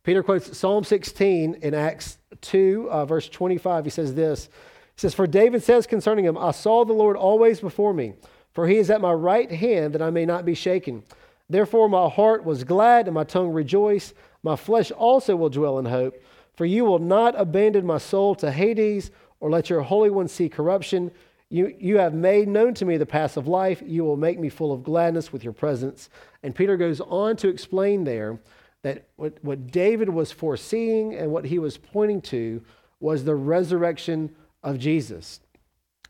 Peter 0.02 0.22
quotes 0.22 0.56
Psalm 0.56 0.84
16 0.84 1.58
in 1.62 1.74
Acts 1.74 2.18
2, 2.40 2.88
uh, 2.90 3.04
verse 3.06 3.28
25. 3.28 3.84
He 3.84 3.90
says 3.90 4.14
this 4.14 4.48
He 4.96 5.00
says, 5.00 5.14
For 5.14 5.26
David 5.26 5.62
says 5.62 5.86
concerning 5.86 6.24
him, 6.24 6.38
I 6.38 6.52
saw 6.52 6.84
the 6.84 6.94
Lord 6.94 7.16
always 7.16 7.60
before 7.60 7.92
me, 7.92 8.14
for 8.52 8.66
he 8.66 8.76
is 8.76 8.90
at 8.90 9.02
my 9.02 9.12
right 9.12 9.50
hand 9.50 9.92
that 9.92 10.00
I 10.00 10.08
may 10.08 10.24
not 10.24 10.46
be 10.46 10.54
shaken. 10.54 11.02
Therefore, 11.50 11.88
my 11.88 12.08
heart 12.08 12.44
was 12.44 12.64
glad 12.64 13.06
and 13.06 13.14
my 13.14 13.24
tongue 13.24 13.52
rejoiced. 13.52 14.14
My 14.42 14.56
flesh 14.56 14.90
also 14.90 15.36
will 15.36 15.50
dwell 15.50 15.78
in 15.78 15.84
hope. 15.84 16.20
For 16.54 16.64
you 16.64 16.86
will 16.86 16.98
not 16.98 17.38
abandon 17.38 17.84
my 17.84 17.98
soul 17.98 18.34
to 18.36 18.50
Hades 18.50 19.10
or 19.38 19.50
let 19.50 19.68
your 19.68 19.82
Holy 19.82 20.08
One 20.08 20.28
see 20.28 20.48
corruption. 20.48 21.10
You, 21.50 21.76
you 21.78 21.98
have 21.98 22.14
made 22.14 22.48
known 22.48 22.72
to 22.74 22.86
me 22.86 22.96
the 22.96 23.04
path 23.04 23.36
of 23.36 23.46
life. 23.46 23.82
You 23.84 24.02
will 24.04 24.16
make 24.16 24.40
me 24.40 24.48
full 24.48 24.72
of 24.72 24.82
gladness 24.82 25.30
with 25.30 25.44
your 25.44 25.52
presence. 25.52 26.08
And 26.42 26.54
Peter 26.54 26.78
goes 26.78 27.02
on 27.02 27.36
to 27.36 27.48
explain 27.48 28.04
there 28.04 28.38
that 28.82 29.08
what, 29.16 29.34
what 29.42 29.70
David 29.70 30.08
was 30.08 30.32
foreseeing 30.32 31.14
and 31.14 31.30
what 31.30 31.44
he 31.44 31.58
was 31.58 31.76
pointing 31.76 32.22
to 32.22 32.62
was 32.98 33.24
the 33.24 33.34
resurrection 33.34 34.34
of 34.66 34.78
Jesus. 34.78 35.40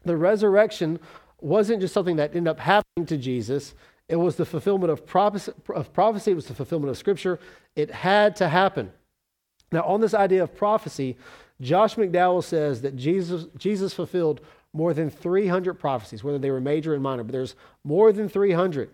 The 0.05 0.17
resurrection 0.17 0.99
wasn't 1.41 1.83
just 1.83 1.95
something 1.95 2.17
that 2.17 2.35
ended 2.35 2.49
up 2.49 2.59
happening 2.59 3.07
to 3.07 3.17
Jesus, 3.17 3.75
it 4.09 4.17
was 4.17 4.37
the 4.37 4.45
fulfillment 4.45 4.91
of 4.91 5.07
prophecy, 5.07 5.53
of 5.75 5.93
prophecy, 5.93 6.31
it 6.31 6.35
was 6.35 6.47
the 6.47 6.55
fulfillment 6.55 6.91
of 6.91 6.97
Scripture. 6.97 7.39
It 7.75 7.91
had 7.91 8.37
to 8.37 8.49
happen. 8.49 8.93
Now, 9.73 9.83
on 9.83 10.01
this 10.01 10.15
idea 10.15 10.45
of 10.45 10.57
prophecy, 10.57 11.17
Josh 11.61 11.97
McDowell 11.97 12.45
says 12.45 12.83
that 12.83 12.97
Jesus, 12.97 13.47
Jesus 13.59 13.93
fulfilled 13.93 14.41
more 14.73 14.95
than 14.95 15.11
300 15.11 15.75
prophecies, 15.75 16.23
whether 16.23 16.39
they 16.39 16.51
were 16.51 16.61
major 16.61 16.95
and 16.95 17.03
minor, 17.03 17.25
but 17.25 17.33
there's 17.33 17.57
more 17.83 18.13
than 18.13 18.29
300. 18.29 18.91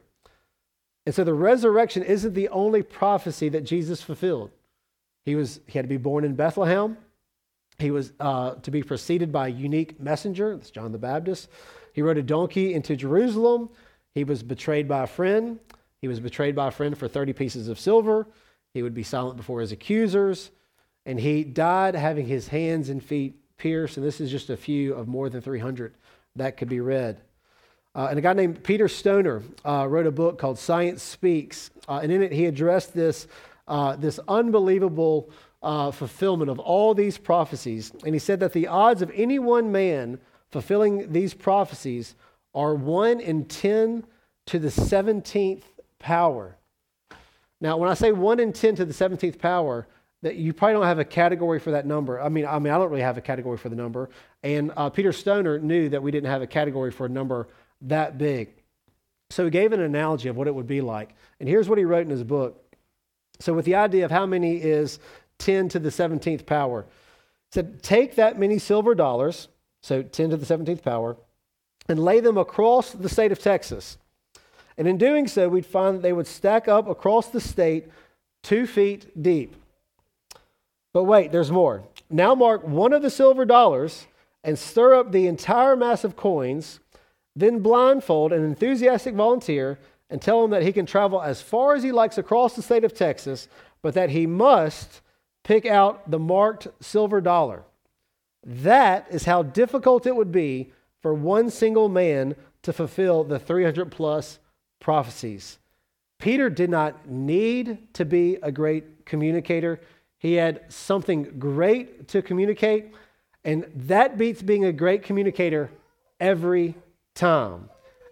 And 1.04 1.14
so 1.14 1.24
the 1.24 1.34
resurrection 1.34 2.02
isn't 2.02 2.34
the 2.34 2.48
only 2.48 2.82
prophecy 2.82 3.48
that 3.50 3.64
Jesus 3.64 4.00
fulfilled. 4.00 4.50
He, 5.24 5.34
was, 5.34 5.60
he 5.66 5.78
had 5.78 5.84
to 5.84 5.88
be 5.88 5.96
born 5.98 6.24
in 6.24 6.34
Bethlehem. 6.34 6.96
He 7.82 7.90
was 7.90 8.12
uh, 8.20 8.54
to 8.54 8.70
be 8.70 8.82
preceded 8.82 9.32
by 9.32 9.48
a 9.48 9.50
unique 9.50 10.00
messenger, 10.00 10.56
that's 10.56 10.70
John 10.70 10.92
the 10.92 10.98
Baptist. 10.98 11.48
He 11.92 12.00
rode 12.00 12.16
a 12.16 12.22
donkey 12.22 12.72
into 12.72 12.96
Jerusalem. 12.96 13.68
He 14.14 14.24
was 14.24 14.42
betrayed 14.42 14.88
by 14.88 15.02
a 15.02 15.06
friend. 15.06 15.58
He 16.00 16.08
was 16.08 16.20
betrayed 16.20 16.54
by 16.54 16.68
a 16.68 16.70
friend 16.70 16.96
for 16.96 17.08
30 17.08 17.32
pieces 17.32 17.68
of 17.68 17.78
silver. 17.78 18.26
He 18.72 18.82
would 18.82 18.94
be 18.94 19.02
silent 19.02 19.36
before 19.36 19.60
his 19.60 19.72
accusers. 19.72 20.50
And 21.04 21.18
he 21.18 21.44
died 21.44 21.94
having 21.94 22.26
his 22.26 22.48
hands 22.48 22.88
and 22.88 23.02
feet 23.02 23.36
pierced. 23.58 23.96
And 23.96 24.06
this 24.06 24.20
is 24.20 24.30
just 24.30 24.48
a 24.48 24.56
few 24.56 24.94
of 24.94 25.08
more 25.08 25.28
than 25.28 25.40
300 25.40 25.94
that 26.36 26.56
could 26.56 26.68
be 26.68 26.80
read. 26.80 27.20
Uh, 27.94 28.06
and 28.08 28.18
a 28.18 28.22
guy 28.22 28.32
named 28.32 28.62
Peter 28.62 28.88
Stoner 28.88 29.42
uh, 29.66 29.86
wrote 29.88 30.06
a 30.06 30.10
book 30.10 30.38
called 30.38 30.58
Science 30.58 31.02
Speaks. 31.02 31.70
Uh, 31.86 32.00
and 32.02 32.10
in 32.10 32.22
it, 32.22 32.32
he 32.32 32.46
addressed 32.46 32.94
this, 32.94 33.26
uh, 33.68 33.96
this 33.96 34.18
unbelievable 34.28 35.30
uh, 35.62 35.90
fulfillment 35.90 36.50
of 36.50 36.58
all 36.58 36.94
these 36.94 37.18
prophecies. 37.18 37.92
And 38.04 38.14
he 38.14 38.18
said 38.18 38.40
that 38.40 38.52
the 38.52 38.66
odds 38.66 39.02
of 39.02 39.10
any 39.14 39.38
one 39.38 39.70
man 39.70 40.18
fulfilling 40.50 41.12
these 41.12 41.34
prophecies 41.34 42.14
are 42.54 42.74
1 42.74 43.20
in 43.20 43.44
10 43.46 44.04
to 44.46 44.58
the 44.58 44.68
17th 44.68 45.62
power. 45.98 46.56
Now, 47.60 47.76
when 47.76 47.88
I 47.88 47.94
say 47.94 48.12
1 48.12 48.40
in 48.40 48.52
10 48.52 48.76
to 48.76 48.84
the 48.84 48.92
17th 48.92 49.38
power, 49.38 49.86
that 50.22 50.36
you 50.36 50.52
probably 50.52 50.74
don't 50.74 50.86
have 50.86 50.98
a 50.98 51.04
category 51.04 51.58
for 51.58 51.72
that 51.72 51.86
number. 51.86 52.20
I 52.20 52.28
mean, 52.28 52.46
I 52.46 52.58
mean, 52.58 52.72
I 52.72 52.78
don't 52.78 52.90
really 52.90 53.02
have 53.02 53.18
a 53.18 53.22
category 53.22 53.58
for 53.58 53.68
the 53.68 53.76
number. 53.76 54.08
And 54.42 54.72
uh, 54.76 54.88
Peter 54.90 55.12
Stoner 55.12 55.58
knew 55.58 55.88
that 55.88 56.02
we 56.02 56.10
didn't 56.10 56.30
have 56.30 56.42
a 56.42 56.46
category 56.46 56.90
for 56.90 57.06
a 57.06 57.08
number 57.08 57.48
that 57.82 58.18
big. 58.18 58.50
So 59.30 59.44
he 59.44 59.50
gave 59.50 59.72
an 59.72 59.80
analogy 59.80 60.28
of 60.28 60.36
what 60.36 60.46
it 60.46 60.54
would 60.54 60.66
be 60.66 60.80
like. 60.80 61.14
And 61.40 61.48
here's 61.48 61.68
what 61.68 61.78
he 61.78 61.84
wrote 61.84 62.02
in 62.02 62.10
his 62.10 62.22
book. 62.22 62.58
So, 63.40 63.54
with 63.54 63.64
the 63.64 63.74
idea 63.74 64.04
of 64.04 64.10
how 64.10 64.26
many 64.26 64.58
is 64.58 65.00
10 65.44 65.68
to 65.70 65.78
the 65.78 65.90
17th 65.90 66.46
power, 66.46 66.82
he 66.82 67.54
said, 67.54 67.82
Take 67.82 68.16
that 68.16 68.38
many 68.38 68.58
silver 68.58 68.94
dollars, 68.94 69.48
so 69.82 70.02
10 70.02 70.30
to 70.30 70.36
the 70.36 70.46
17th 70.46 70.82
power, 70.82 71.16
and 71.88 71.98
lay 71.98 72.20
them 72.20 72.38
across 72.38 72.92
the 72.92 73.08
state 73.08 73.32
of 73.32 73.38
Texas. 73.38 73.98
And 74.78 74.88
in 74.88 74.98
doing 74.98 75.28
so, 75.28 75.48
we'd 75.48 75.66
find 75.66 75.96
that 75.96 76.02
they 76.02 76.12
would 76.12 76.26
stack 76.26 76.68
up 76.68 76.88
across 76.88 77.28
the 77.28 77.40
state 77.40 77.88
two 78.42 78.66
feet 78.66 79.22
deep. 79.22 79.54
But 80.92 81.04
wait, 81.04 81.32
there's 81.32 81.50
more. 81.50 81.82
Now 82.10 82.34
mark 82.34 82.66
one 82.66 82.92
of 82.92 83.02
the 83.02 83.10
silver 83.10 83.44
dollars 83.44 84.06
and 84.44 84.58
stir 84.58 84.94
up 84.94 85.12
the 85.12 85.26
entire 85.26 85.76
mass 85.76 86.04
of 86.04 86.16
coins 86.16 86.80
then 87.34 87.60
blindfold 87.60 88.32
an 88.32 88.44
enthusiastic 88.44 89.14
volunteer 89.14 89.78
and 90.10 90.20
tell 90.20 90.44
him 90.44 90.50
that 90.50 90.62
he 90.62 90.72
can 90.72 90.86
travel 90.86 91.22
as 91.22 91.40
far 91.40 91.74
as 91.74 91.82
he 91.82 91.92
likes 91.92 92.18
across 92.18 92.54
the 92.54 92.62
state 92.62 92.84
of 92.84 92.94
Texas, 92.94 93.48
but 93.80 93.94
that 93.94 94.10
he 94.10 94.26
must 94.26 95.00
pick 95.44 95.66
out 95.66 96.10
the 96.10 96.18
marked 96.18 96.68
silver 96.80 97.20
dollar. 97.20 97.64
That 98.44 99.06
is 99.10 99.24
how 99.24 99.42
difficult 99.42 100.06
it 100.06 100.16
would 100.16 100.32
be 100.32 100.72
for 101.00 101.14
one 101.14 101.50
single 101.50 101.88
man 101.88 102.34
to 102.62 102.72
fulfill 102.72 103.24
the 103.24 103.38
300 103.38 103.90
plus 103.90 104.38
prophecies. 104.80 105.58
Peter 106.18 106.48
did 106.48 106.70
not 106.70 107.08
need 107.08 107.78
to 107.94 108.04
be 108.04 108.38
a 108.42 108.52
great 108.52 109.04
communicator. 109.04 109.80
He 110.18 110.34
had 110.34 110.60
something 110.68 111.38
great 111.38 112.08
to 112.08 112.22
communicate, 112.22 112.92
and 113.44 113.66
that 113.74 114.16
beats 114.16 114.40
being 114.40 114.64
a 114.64 114.72
great 114.72 115.02
communicator 115.02 115.70
every 116.20 116.76
time. 117.14 117.68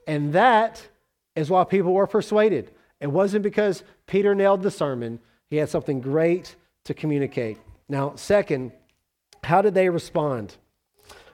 And 0.09 0.33
that 0.33 0.89
is 1.37 1.51
why 1.51 1.63
people 1.63 1.93
were 1.93 2.09
persuaded. 2.09 2.73
It 2.99 3.07
wasn't 3.07 3.45
because 3.45 3.85
Peter 4.07 4.35
nailed 4.35 4.63
the 4.63 4.71
sermon, 4.73 5.21
he 5.49 5.57
had 5.57 5.69
something 5.69 6.01
great 6.01 6.57
to 6.85 6.95
communicate. 6.95 7.59
Now, 7.89 8.15
second, 8.17 8.73
how 9.45 9.63
did 9.63 9.75
they 9.75 9.89
respond? 9.89 10.57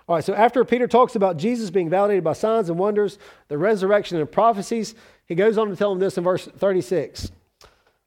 All 0.09 0.15
right, 0.15 0.25
so 0.25 0.35
after 0.35 0.65
Peter 0.65 0.87
talks 0.87 1.17
about 1.17 1.37
Jesus 1.37 1.71
being 1.71 1.91
validated 1.91 2.23
by 2.23 2.33
signs 2.33 2.69
and 2.69 2.79
wonders, 2.79 3.19
the 3.49 3.59
resurrection 3.59 4.19
and 4.19 4.31
prophecies, 4.31 4.95
he 5.27 5.35
goes 5.35 5.59
on 5.59 5.69
to 5.69 5.77
tell 5.77 5.91
them 5.91 5.99
this 5.99 6.17
in 6.17 6.25
verse 6.25 6.47
36. 6.47 7.33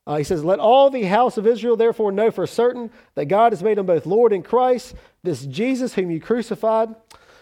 Uh, 0.08 0.15
he 0.15 0.24
says, 0.24 0.43
Let 0.43 0.60
all 0.60 0.89
the 0.89 1.03
house 1.03 1.38
of 1.38 1.46
Israel 1.46 1.75
therefore 1.75 2.12
know 2.12 2.31
for 2.31 2.48
certain 2.48 2.89
that 3.15 3.25
God 3.25 3.51
has 3.51 3.62
made 3.62 3.77
him 3.77 3.86
both 3.86 4.05
Lord 4.05 4.31
and 4.31 4.43
Christ, 4.43 4.96
this 5.24 5.46
Jesus 5.46 5.93
whom 5.93 6.10
you 6.10 6.22
crucified. 6.22 6.96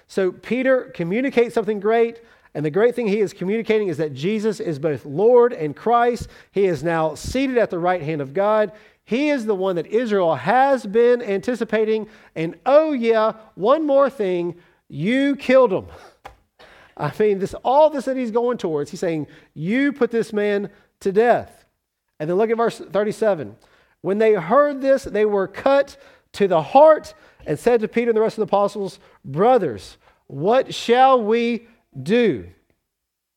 So 0.08 0.32
Peter 0.32 0.92
communicates 0.94 1.54
something 1.54 1.80
great. 1.80 2.22
And 2.54 2.66
the 2.66 2.72
great 2.72 2.96
thing 2.96 3.08
he 3.08 3.20
is 3.20 3.34
communicating 3.34 3.88
is 3.88 3.98
that 3.98 4.13
Jesus 4.13 4.60
is 4.60 4.80
both 4.80 5.06
Lord 5.06 5.54
and 5.54 5.75
Christ. 5.75 6.27
He 6.51 6.66
is 6.66 6.84
now 6.84 7.13
seated 7.13 7.58
at 7.58 7.70
the 7.70 7.77
right 7.77 8.01
hand 8.01 8.20
of 8.20 8.34
God. 8.34 8.72
He 9.08 9.30
is 9.30 9.46
the 9.46 9.56
one 9.56 9.78
that 9.78 9.88
Israel 9.88 10.36
has 10.36 10.86
been 10.86 11.22
anticipating. 11.22 12.10
And 12.36 12.56
oh, 12.66 12.92
yeah, 12.92 13.36
one 13.56 13.88
more 13.88 14.10
thing 14.10 14.58
you 14.90 15.38
killed 15.38 15.72
him. 15.72 15.86
I 16.98 17.14
mean, 17.18 17.40
this, 17.40 17.54
all 17.64 17.90
this 17.90 18.04
that 18.04 18.18
he's 18.18 18.32
going 18.32 18.58
towards, 18.58 18.92
he's 18.92 19.00
saying, 19.00 19.28
You 19.54 19.94
put 19.94 20.12
this 20.12 20.34
man 20.34 20.70
to 21.00 21.14
death. 21.14 21.64
And 22.20 22.30
then 22.30 22.36
look 22.36 22.50
at 22.50 22.58
verse 22.58 22.80
37. 22.80 23.56
When 24.02 24.18
they 24.18 24.34
heard 24.34 24.82
this, 24.82 25.06
they 25.06 25.24
were 25.24 25.48
cut 25.48 25.96
to 26.34 26.50
the 26.50 26.62
heart 26.62 27.14
and 27.46 27.58
said 27.58 27.80
to 27.80 27.88
Peter 27.88 28.10
and 28.10 28.18
the 28.18 28.22
rest 28.22 28.38
of 28.38 28.46
the 28.46 28.54
apostles, 28.54 29.00
Brothers, 29.24 29.98
what 30.26 30.76
shall 30.76 31.24
we 31.24 31.70
do? 32.04 32.46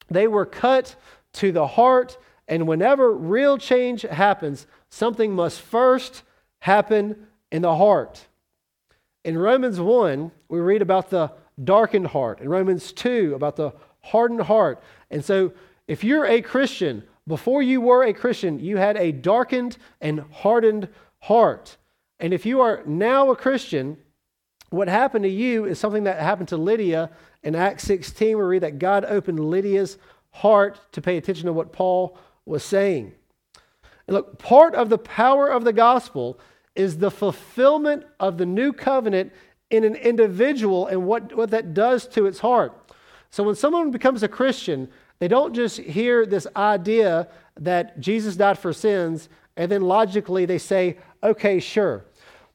They 0.09 0.27
were 0.27 0.47
cut 0.47 0.97
to 1.35 1.53
the 1.53 1.69
heart, 1.69 2.19
and 2.49 2.67
whenever 2.67 3.13
real 3.13 3.57
change 3.57 4.03
happens, 4.03 4.67
something 4.91 5.35
must 5.35 5.61
first 5.61 6.23
happen 6.61 7.27
in 7.51 7.63
the 7.63 7.77
heart. 7.77 8.27
In 9.25 9.39
Romans 9.39 9.81
1, 9.81 10.31
we 10.49 10.61
read 10.61 10.83
about 10.83 11.11
the 11.11 11.33
darkened 11.63 12.09
heart. 12.09 12.41
In 12.41 12.49
Romans 12.49 12.93
2, 12.93 13.35
about 13.35 13.57
the 13.57 13.73
hardened 14.01 14.43
heart. 14.43 14.83
And 15.11 15.25
so, 15.25 15.53
if 15.87 16.05
you're 16.05 16.27
a 16.27 16.41
Christian, 16.41 17.03
before 17.27 17.63
you 17.63 17.81
were 17.81 18.05
a 18.05 18.13
Christian, 18.13 18.59
you 18.59 18.77
had 18.77 18.97
a 18.97 19.13
darkened 19.13 19.77
and 20.01 20.21
hardened 20.31 20.89
heart. 21.21 21.77
And 22.19 22.33
if 22.33 22.47
you 22.47 22.61
are 22.61 22.83
now 22.87 23.31
a 23.31 23.37
Christian, 23.37 23.97
what 24.71 24.89
happened 24.89 25.25
to 25.25 25.31
you 25.31 25.65
is 25.65 25.79
something 25.79 26.05
that 26.05 26.21
happened 26.21 26.49
to 26.49 26.57
Lydia 26.57 27.11
in 27.43 27.55
Acts 27.55 27.85
16. 27.85 28.37
We 28.39 28.45
read 28.45 28.63
that 28.63 28.79
God 28.79 29.05
opened 29.05 29.41
Lydia's 29.41 29.99
heart 30.31 30.81
to 30.93 31.03
pay 31.03 31.17
attention 31.17 31.47
to 31.47 31.53
what 31.53 31.73
Paul 31.73 32.17
was 32.47 32.63
saying. 32.63 33.13
Look, 34.11 34.39
part 34.39 34.75
of 34.75 34.89
the 34.89 34.99
power 34.99 35.49
of 35.49 35.65
the 35.65 35.73
gospel 35.73 36.41
is 36.75 36.99
the 36.99 37.11
fulfillment 37.11 38.05
of 38.19 38.39
the 38.39 38.47
new 38.47 38.73
covenant 38.73 39.33
in 39.71 39.85
an 39.85 39.95
individual 39.95 40.89
and 40.89 41.07
what, 41.07 41.35
what 41.37 41.51
that 41.51 41.75
does 41.75 42.07
to 42.09 42.27
its 42.27 42.41
heart. 42.41 42.93
So 43.31 43.45
when 43.45 43.55
someone 43.55 43.93
becomes 43.93 44.25
a 44.25 44.29
Christian, 44.29 44.89
they 45.21 45.29
don't 45.29 45.55
just 45.55 45.79
hear 45.79 46.27
this 46.27 46.47
idea 46.57 47.29
that 47.61 48.01
Jesus 48.01 48.35
died 48.35 48.59
for 48.59 48.73
sins 48.73 49.29
and 49.57 49.71
then 49.71 49.83
logically 49.83 50.45
they 50.45 50.59
say, 50.59 50.99
okay, 51.23 51.61
sure. 51.61 52.05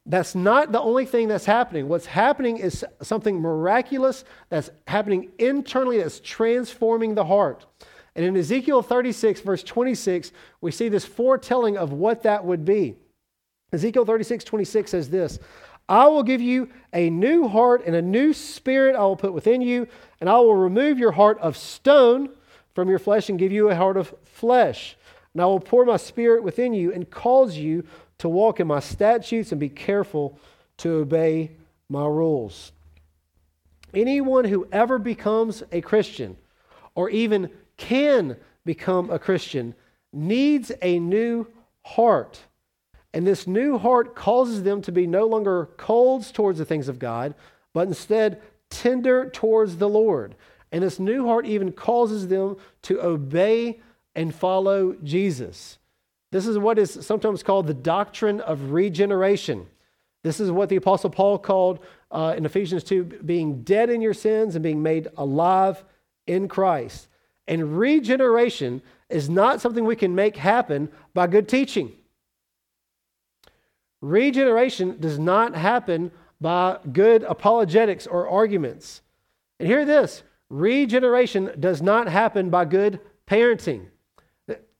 That's 0.06 0.36
not 0.36 0.72
the 0.72 0.82
only 0.82 1.06
thing 1.06 1.28
that's 1.30 1.46
happening. 1.46 1.88
What's 1.88 2.06
happening 2.06 2.58
is 2.58 2.86
something 3.02 3.40
miraculous 3.40 4.24
that's 4.50 4.70
happening 4.88 5.32
internally 5.40 6.00
that's 6.00 6.20
transforming 6.20 7.16
the 7.16 7.26
heart. 7.26 7.66
And 8.16 8.26
in 8.26 8.38
Ezekiel 8.38 8.82
36, 8.82 9.42
verse 9.42 9.64
26, 9.64 10.32
we 10.62 10.72
see 10.72 10.88
this 10.90 11.06
foretelling 11.06 11.78
of 11.78 11.92
what 11.92 12.24
that 12.24 12.46
would 12.46 12.64
be. 12.64 12.96
Ezekiel 13.74 14.06
36, 14.06 14.44
26 14.44 14.92
says 14.92 15.10
this 15.10 15.40
I 15.88 16.08
will 16.08 16.24
give 16.24 16.42
you 16.42 16.70
a 16.94 17.10
new 17.10 17.48
heart 17.48 17.84
and 17.86 17.96
a 17.96 18.02
new 18.02 18.34
spirit 18.34 18.96
I 18.96 19.02
will 19.02 19.18
put 19.18 19.34
within 19.34 19.62
you, 19.62 19.88
and 20.20 20.30
I 20.30 20.38
will 20.38 20.56
remove 20.56 20.98
your 20.98 21.12
heart 21.12 21.38
of 21.40 21.58
stone 21.58 22.30
from 22.74 22.90
your 22.90 23.00
flesh 23.00 23.30
and 23.30 23.38
give 23.38 23.52
you 23.52 23.70
a 23.70 23.76
heart 23.76 23.98
of 23.98 24.14
flesh. 24.24 24.98
And 25.34 25.42
I 25.42 25.46
will 25.46 25.60
pour 25.60 25.86
my 25.86 25.98
spirit 25.98 26.44
within 26.44 26.74
you 26.74 26.94
and 26.94 27.10
cause 27.10 27.58
you 27.58 27.86
to 28.20 28.30
walk 28.30 28.60
in 28.60 28.68
my 28.68 28.80
statutes 28.80 29.52
and 29.52 29.60
be 29.60 29.70
careful 29.70 30.40
to 30.78 30.94
obey 30.96 31.52
my 31.90 32.06
rules. 32.06 32.72
Anyone 33.94 34.46
who 34.46 34.68
ever 34.72 34.98
becomes 34.98 35.64
a 35.72 35.82
Christian 35.82 36.38
or 36.96 37.10
even 37.10 37.50
can 37.78 38.38
become 38.66 39.10
a 39.10 39.20
Christian 39.20 39.76
needs 40.12 40.72
a 40.82 41.00
new 41.00 41.48
heart. 41.84 42.40
And 43.14 43.26
this 43.26 43.48
new 43.48 43.78
heart 43.78 44.16
causes 44.16 44.64
them 44.64 44.82
to 44.84 44.92
be 44.92 45.08
no 45.08 45.26
longer 45.26 45.70
cold 45.78 46.34
towards 46.34 46.58
the 46.58 46.66
things 46.66 46.88
of 46.88 47.00
God, 47.00 47.36
but 47.74 47.88
instead 47.88 48.42
tender 48.70 49.30
towards 49.30 49.78
the 49.78 49.90
Lord. 49.90 50.36
And 50.72 50.84
this 50.84 51.00
new 51.00 51.26
heart 51.26 51.46
even 51.46 51.72
causes 51.72 52.28
them 52.28 52.58
to 52.84 53.02
obey 53.02 53.80
and 54.16 54.34
follow 54.34 54.96
Jesus. 55.04 55.78
This 56.32 56.48
is 56.48 56.58
what 56.58 56.80
is 56.80 56.92
sometimes 57.06 57.44
called 57.44 57.68
the 57.68 57.74
doctrine 57.74 58.42
of 58.42 58.72
regeneration. 58.72 59.68
This 60.24 60.40
is 60.40 60.52
what 60.52 60.70
the 60.70 60.76
Apostle 60.76 61.10
Paul 61.10 61.38
called 61.38 61.80
uh, 62.12 62.34
in 62.36 62.46
Ephesians 62.46 62.84
2 62.84 63.04
being 63.26 63.62
dead 63.62 63.90
in 63.90 64.02
your 64.02 64.14
sins 64.14 64.56
and 64.56 64.64
being 64.64 64.82
made 64.82 65.08
alive 65.18 65.84
in 66.28 66.48
Christ. 66.48 67.08
And 67.48 67.78
regeneration 67.78 68.82
is 69.10 69.30
not 69.30 69.62
something 69.62 69.86
we 69.86 69.96
can 69.96 70.16
make 70.16 70.36
happen 70.36 70.90
by 71.14 71.28
good 71.28 71.48
teaching. 71.48 71.94
Regeneration 74.02 74.98
does 75.00 75.20
not 75.20 75.56
happen 75.56 76.12
by 76.42 76.80
good 76.92 77.24
apologetics 77.24 78.08
or 78.08 78.28
arguments. 78.28 79.02
And 79.60 79.68
hear 79.68 79.86
this 79.86 80.24
regeneration 80.50 81.52
does 81.60 81.82
not 81.82 82.08
happen 82.08 82.50
by 82.50 82.66
good 82.66 83.00
parenting. 83.28 83.88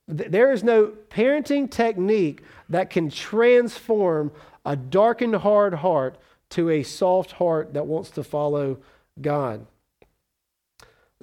There 0.08 0.52
is 0.52 0.62
no 0.62 0.92
parenting 1.10 1.68
technique 1.68 2.42
that 2.68 2.90
can 2.90 3.10
transform 3.10 4.30
a 4.64 4.76
darkened, 4.76 5.36
hard 5.36 5.74
heart 5.74 6.18
to 6.50 6.70
a 6.70 6.82
soft 6.84 7.32
heart 7.32 7.74
that 7.74 7.86
wants 7.86 8.10
to 8.10 8.22
follow 8.22 8.78
God. 9.20 9.66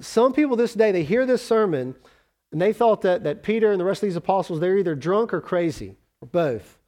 Some 0.00 0.32
people 0.32 0.56
this 0.56 0.74
day, 0.74 0.92
they 0.92 1.04
hear 1.04 1.26
this 1.26 1.44
sermon 1.46 1.94
and 2.52 2.60
they 2.60 2.72
thought 2.72 3.02
that, 3.02 3.24
that 3.24 3.42
Peter 3.42 3.72
and 3.72 3.80
the 3.80 3.84
rest 3.84 4.02
of 4.02 4.08
these 4.08 4.16
apostles, 4.16 4.60
they're 4.60 4.78
either 4.78 4.94
drunk 4.94 5.34
or 5.34 5.40
crazy, 5.40 5.96
or 6.20 6.28
both. 6.28 6.78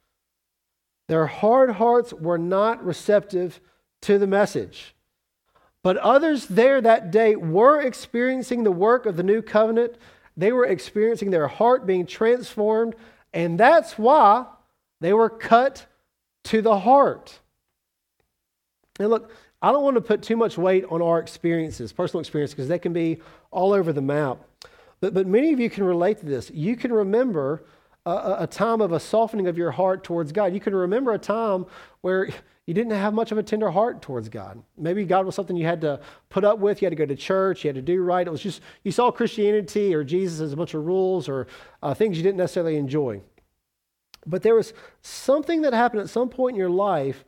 Their 1.09 1.27
hard 1.27 1.71
hearts 1.71 2.13
were 2.13 2.37
not 2.37 2.83
receptive 2.85 3.59
to 4.01 4.17
the 4.17 4.27
message. 4.27 4.95
But 5.83 5.97
others 5.97 6.45
there 6.47 6.79
that 6.81 7.11
day 7.11 7.35
were 7.35 7.81
experiencing 7.81 8.63
the 8.63 8.71
work 8.71 9.05
of 9.05 9.17
the 9.17 9.23
new 9.23 9.41
covenant 9.41 9.97
they 10.37 10.51
were 10.51 10.65
experiencing 10.65 11.31
their 11.31 11.47
heart 11.47 11.87
being 11.87 12.05
transformed, 12.05 12.95
and 13.33 13.59
that's 13.59 13.97
why 13.97 14.45
they 15.01 15.11
were 15.11 15.31
cut 15.31 15.87
to 16.45 16.61
the 16.61 16.79
heart. 16.79 17.39
And 18.99 19.09
look, 19.09 19.31
I 19.61 19.71
don't 19.71 19.83
want 19.83 19.95
to 19.95 20.01
put 20.01 20.21
too 20.21 20.37
much 20.37 20.57
weight 20.57 20.85
on 20.89 21.01
our 21.01 21.19
experiences, 21.19 21.91
personal 21.91 22.21
experiences, 22.21 22.53
because 22.53 22.67
they 22.67 22.79
can 22.79 22.93
be 22.93 23.21
all 23.51 23.73
over 23.73 23.91
the 23.91 24.01
map. 24.01 24.37
But, 24.99 25.13
but 25.13 25.27
many 25.27 25.51
of 25.53 25.59
you 25.59 25.69
can 25.69 25.83
relate 25.83 26.19
to 26.19 26.25
this. 26.25 26.51
You 26.51 26.75
can 26.75 26.93
remember 26.93 27.63
a, 28.05 28.37
a 28.39 28.47
time 28.47 28.81
of 28.81 28.91
a 28.91 28.99
softening 28.99 29.47
of 29.47 29.57
your 29.57 29.71
heart 29.71 30.03
towards 30.03 30.31
God. 30.31 30.53
You 30.53 30.59
can 30.59 30.75
remember 30.75 31.13
a 31.13 31.19
time 31.19 31.65
where 32.01 32.29
you 32.65 32.73
didn't 32.73 32.91
have 32.91 33.13
much 33.13 33.31
of 33.31 33.37
a 33.37 33.43
tender 33.43 33.71
heart 33.71 34.01
towards 34.01 34.29
God. 34.29 34.61
Maybe 34.77 35.05
God 35.05 35.25
was 35.25 35.35
something 35.35 35.55
you 35.55 35.65
had 35.65 35.81
to 35.81 36.01
put 36.29 36.43
up 36.43 36.59
with. 36.59 36.81
You 36.81 36.85
had 36.85 36.91
to 36.91 36.95
go 36.97 37.05
to 37.05 37.15
church. 37.15 37.63
You 37.63 37.69
had 37.69 37.75
to 37.75 37.81
do 37.81 38.01
right. 38.03 38.27
It 38.27 38.29
was 38.29 38.41
just, 38.41 38.61
you 38.83 38.91
saw 38.91 39.09
Christianity 39.09 39.95
or 39.95 40.03
Jesus 40.03 40.39
as 40.39 40.53
a 40.53 40.57
bunch 40.57 40.73
of 40.73 40.85
rules 40.85 41.29
or 41.29 41.47
uh, 41.81 41.93
things 41.93 42.17
you 42.17 42.23
didn't 42.23 42.37
necessarily 42.37 42.75
enjoy. 42.75 43.21
But 44.25 44.43
there 44.43 44.55
was 44.55 44.73
something 45.01 45.61
that 45.61 45.73
happened 45.73 46.01
at 46.01 46.09
some 46.09 46.29
point 46.29 46.55
in 46.55 46.59
your 46.59 46.69
life 46.69 47.23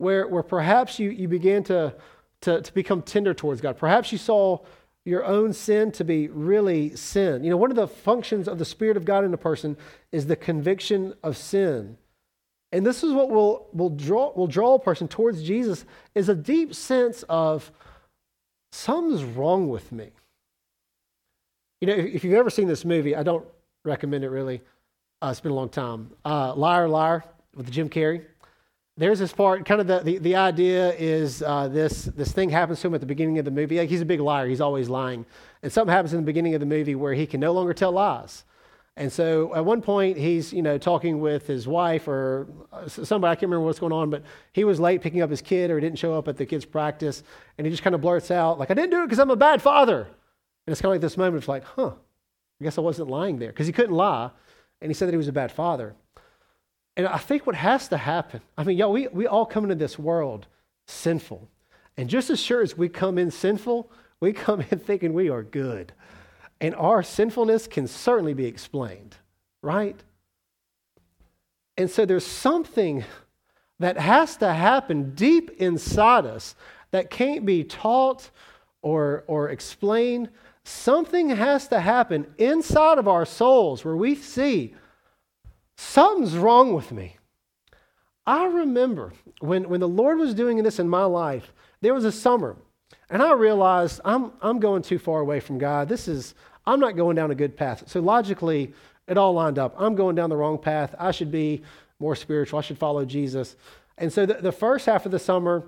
where, 0.00 0.26
where 0.26 0.42
perhaps 0.42 0.98
you, 0.98 1.10
you 1.10 1.28
began 1.28 1.62
to, 1.62 1.94
to, 2.40 2.62
to 2.62 2.74
become 2.74 3.02
tender 3.02 3.34
towards 3.34 3.60
God. 3.60 3.76
Perhaps 3.76 4.12
you 4.12 4.18
saw 4.18 4.58
your 5.04 5.26
own 5.26 5.52
sin 5.52 5.92
to 5.92 6.04
be 6.04 6.28
really 6.28 6.96
sin. 6.96 7.44
You 7.44 7.50
know, 7.50 7.58
one 7.58 7.70
of 7.70 7.76
the 7.76 7.86
functions 7.86 8.48
of 8.48 8.58
the 8.58 8.64
Spirit 8.64 8.96
of 8.96 9.04
God 9.04 9.24
in 9.24 9.34
a 9.34 9.38
person 9.38 9.76
is 10.10 10.26
the 10.26 10.36
conviction 10.36 11.12
of 11.22 11.36
sin. 11.36 11.98
And 12.72 12.86
this 12.86 13.04
is 13.04 13.12
what 13.12 13.30
will, 13.30 13.68
will, 13.74 13.90
draw, 13.90 14.32
will 14.32 14.46
draw 14.46 14.74
a 14.74 14.78
person 14.78 15.06
towards 15.06 15.42
Jesus 15.42 15.84
is 16.14 16.30
a 16.30 16.34
deep 16.34 16.74
sense 16.74 17.22
of 17.28 17.70
something's 18.72 19.22
wrong 19.22 19.68
with 19.68 19.92
me. 19.92 20.10
You 21.82 21.88
know, 21.88 21.94
if, 21.94 22.06
if 22.06 22.24
you've 22.24 22.34
ever 22.34 22.48
seen 22.48 22.68
this 22.68 22.86
movie, 22.86 23.14
I 23.14 23.22
don't 23.22 23.44
recommend 23.84 24.24
it 24.24 24.30
really. 24.30 24.62
Uh, 25.20 25.28
it's 25.30 25.40
been 25.40 25.52
a 25.52 25.54
long 25.54 25.68
time. 25.68 26.10
Uh, 26.24 26.54
Liar, 26.54 26.88
Liar 26.88 27.22
with 27.54 27.70
Jim 27.70 27.90
Carrey. 27.90 28.24
There's 29.00 29.18
this 29.18 29.32
part, 29.32 29.64
kind 29.64 29.80
of 29.80 29.86
the, 29.86 30.00
the, 30.00 30.18
the 30.18 30.36
idea 30.36 30.92
is 30.92 31.42
uh, 31.42 31.68
this, 31.68 32.02
this 32.04 32.32
thing 32.32 32.50
happens 32.50 32.82
to 32.82 32.88
him 32.88 32.94
at 32.94 33.00
the 33.00 33.06
beginning 33.06 33.38
of 33.38 33.46
the 33.46 33.50
movie. 33.50 33.78
Like 33.78 33.88
he's 33.88 34.02
a 34.02 34.04
big 34.04 34.20
liar, 34.20 34.46
he's 34.46 34.60
always 34.60 34.90
lying. 34.90 35.24
And 35.62 35.72
something 35.72 35.90
happens 35.90 36.12
in 36.12 36.20
the 36.20 36.26
beginning 36.26 36.52
of 36.52 36.60
the 36.60 36.66
movie 36.66 36.94
where 36.94 37.14
he 37.14 37.26
can 37.26 37.40
no 37.40 37.52
longer 37.52 37.72
tell 37.72 37.92
lies. 37.92 38.44
And 38.98 39.10
so 39.10 39.54
at 39.54 39.64
one 39.64 39.80
point, 39.80 40.18
he's, 40.18 40.52
you 40.52 40.60
know, 40.60 40.76
talking 40.76 41.18
with 41.18 41.46
his 41.46 41.66
wife 41.66 42.08
or 42.08 42.46
uh, 42.74 42.88
somebody, 42.88 43.32
I 43.32 43.36
can't 43.36 43.44
remember 43.44 43.64
what's 43.64 43.78
going 43.78 43.94
on, 43.94 44.10
but 44.10 44.22
he 44.52 44.64
was 44.64 44.78
late 44.78 45.00
picking 45.00 45.22
up 45.22 45.30
his 45.30 45.40
kid 45.40 45.70
or 45.70 45.76
he 45.76 45.80
didn't 45.80 45.98
show 45.98 46.12
up 46.12 46.28
at 46.28 46.36
the 46.36 46.44
kid's 46.44 46.66
practice. 46.66 47.22
And 47.56 47.66
he 47.66 47.70
just 47.70 47.82
kind 47.82 47.94
of 47.94 48.02
blurts 48.02 48.30
out, 48.30 48.58
like, 48.58 48.70
I 48.70 48.74
didn't 48.74 48.90
do 48.90 49.00
it 49.02 49.06
because 49.06 49.18
I'm 49.18 49.30
a 49.30 49.36
bad 49.36 49.62
father. 49.62 50.00
And 50.02 50.72
it's 50.72 50.82
kind 50.82 50.90
of 50.90 50.96
like 50.96 51.00
this 51.00 51.16
moment 51.16 51.42
of 51.42 51.48
like, 51.48 51.64
huh, 51.64 51.92
I 52.60 52.64
guess 52.64 52.76
I 52.76 52.82
wasn't 52.82 53.08
lying 53.08 53.38
there 53.38 53.48
because 53.48 53.66
he 53.66 53.72
couldn't 53.72 53.94
lie. 53.94 54.28
And 54.82 54.90
he 54.90 54.94
said 54.94 55.08
that 55.08 55.14
he 55.14 55.16
was 55.16 55.28
a 55.28 55.32
bad 55.32 55.52
father. 55.52 55.94
And 56.96 57.06
I 57.06 57.18
think 57.18 57.46
what 57.46 57.56
has 57.56 57.88
to 57.88 57.96
happen, 57.96 58.40
I 58.58 58.64
mean, 58.64 58.76
y'all, 58.76 58.92
we, 58.92 59.08
we 59.08 59.26
all 59.26 59.46
come 59.46 59.64
into 59.64 59.76
this 59.76 59.98
world 59.98 60.46
sinful. 60.86 61.48
And 61.96 62.08
just 62.08 62.30
as 62.30 62.40
sure 62.40 62.62
as 62.62 62.76
we 62.76 62.88
come 62.88 63.18
in 63.18 63.30
sinful, 63.30 63.90
we 64.20 64.32
come 64.32 64.62
in 64.70 64.78
thinking 64.78 65.12
we 65.12 65.30
are 65.30 65.42
good. 65.42 65.92
And 66.60 66.74
our 66.74 67.02
sinfulness 67.02 67.66
can 67.66 67.86
certainly 67.86 68.34
be 68.34 68.44
explained, 68.44 69.16
right? 69.62 69.98
And 71.76 71.90
so 71.90 72.04
there's 72.04 72.26
something 72.26 73.04
that 73.78 73.96
has 73.96 74.36
to 74.38 74.52
happen 74.52 75.14
deep 75.14 75.50
inside 75.58 76.26
us 76.26 76.54
that 76.90 77.10
can't 77.10 77.46
be 77.46 77.64
taught 77.64 78.30
or, 78.82 79.24
or 79.26 79.48
explained. 79.48 80.28
Something 80.64 81.30
has 81.30 81.68
to 81.68 81.80
happen 81.80 82.26
inside 82.36 82.98
of 82.98 83.08
our 83.08 83.24
souls 83.24 83.84
where 83.84 83.96
we 83.96 84.14
see 84.14 84.74
something's 85.80 86.36
wrong 86.36 86.74
with 86.74 86.92
me. 86.92 87.16
I 88.26 88.46
remember 88.46 89.12
when, 89.40 89.68
when 89.68 89.80
the 89.80 89.88
Lord 89.88 90.18
was 90.18 90.34
doing 90.34 90.62
this 90.62 90.78
in 90.78 90.88
my 90.88 91.04
life, 91.04 91.52
there 91.80 91.94
was 91.94 92.04
a 92.04 92.12
summer, 92.12 92.56
and 93.08 93.22
I 93.22 93.32
realized 93.32 94.00
I'm, 94.04 94.32
I'm 94.42 94.60
going 94.60 94.82
too 94.82 94.98
far 94.98 95.20
away 95.20 95.40
from 95.40 95.58
God. 95.58 95.88
This 95.88 96.06
is, 96.06 96.34
I'm 96.66 96.80
not 96.80 96.96
going 96.96 97.16
down 97.16 97.30
a 97.30 97.34
good 97.34 97.56
path. 97.56 97.84
So 97.86 98.00
logically, 98.00 98.72
It 99.10 99.18
all 99.18 99.32
lined 99.32 99.58
up. 99.58 99.74
I'm 99.76 99.96
going 99.96 100.14
down 100.14 100.30
the 100.30 100.36
wrong 100.36 100.56
path. 100.56 100.94
I 100.96 101.10
should 101.10 101.32
be 101.32 101.62
more 101.98 102.14
spiritual. 102.14 102.60
I 102.60 102.62
should 102.62 102.78
follow 102.78 103.04
Jesus. 103.04 103.56
And 103.98 104.12
so 104.12 104.24
the, 104.24 104.34
the 104.34 104.52
first 104.52 104.86
half 104.86 105.04
of 105.04 105.10
the 105.10 105.18
summer, 105.18 105.64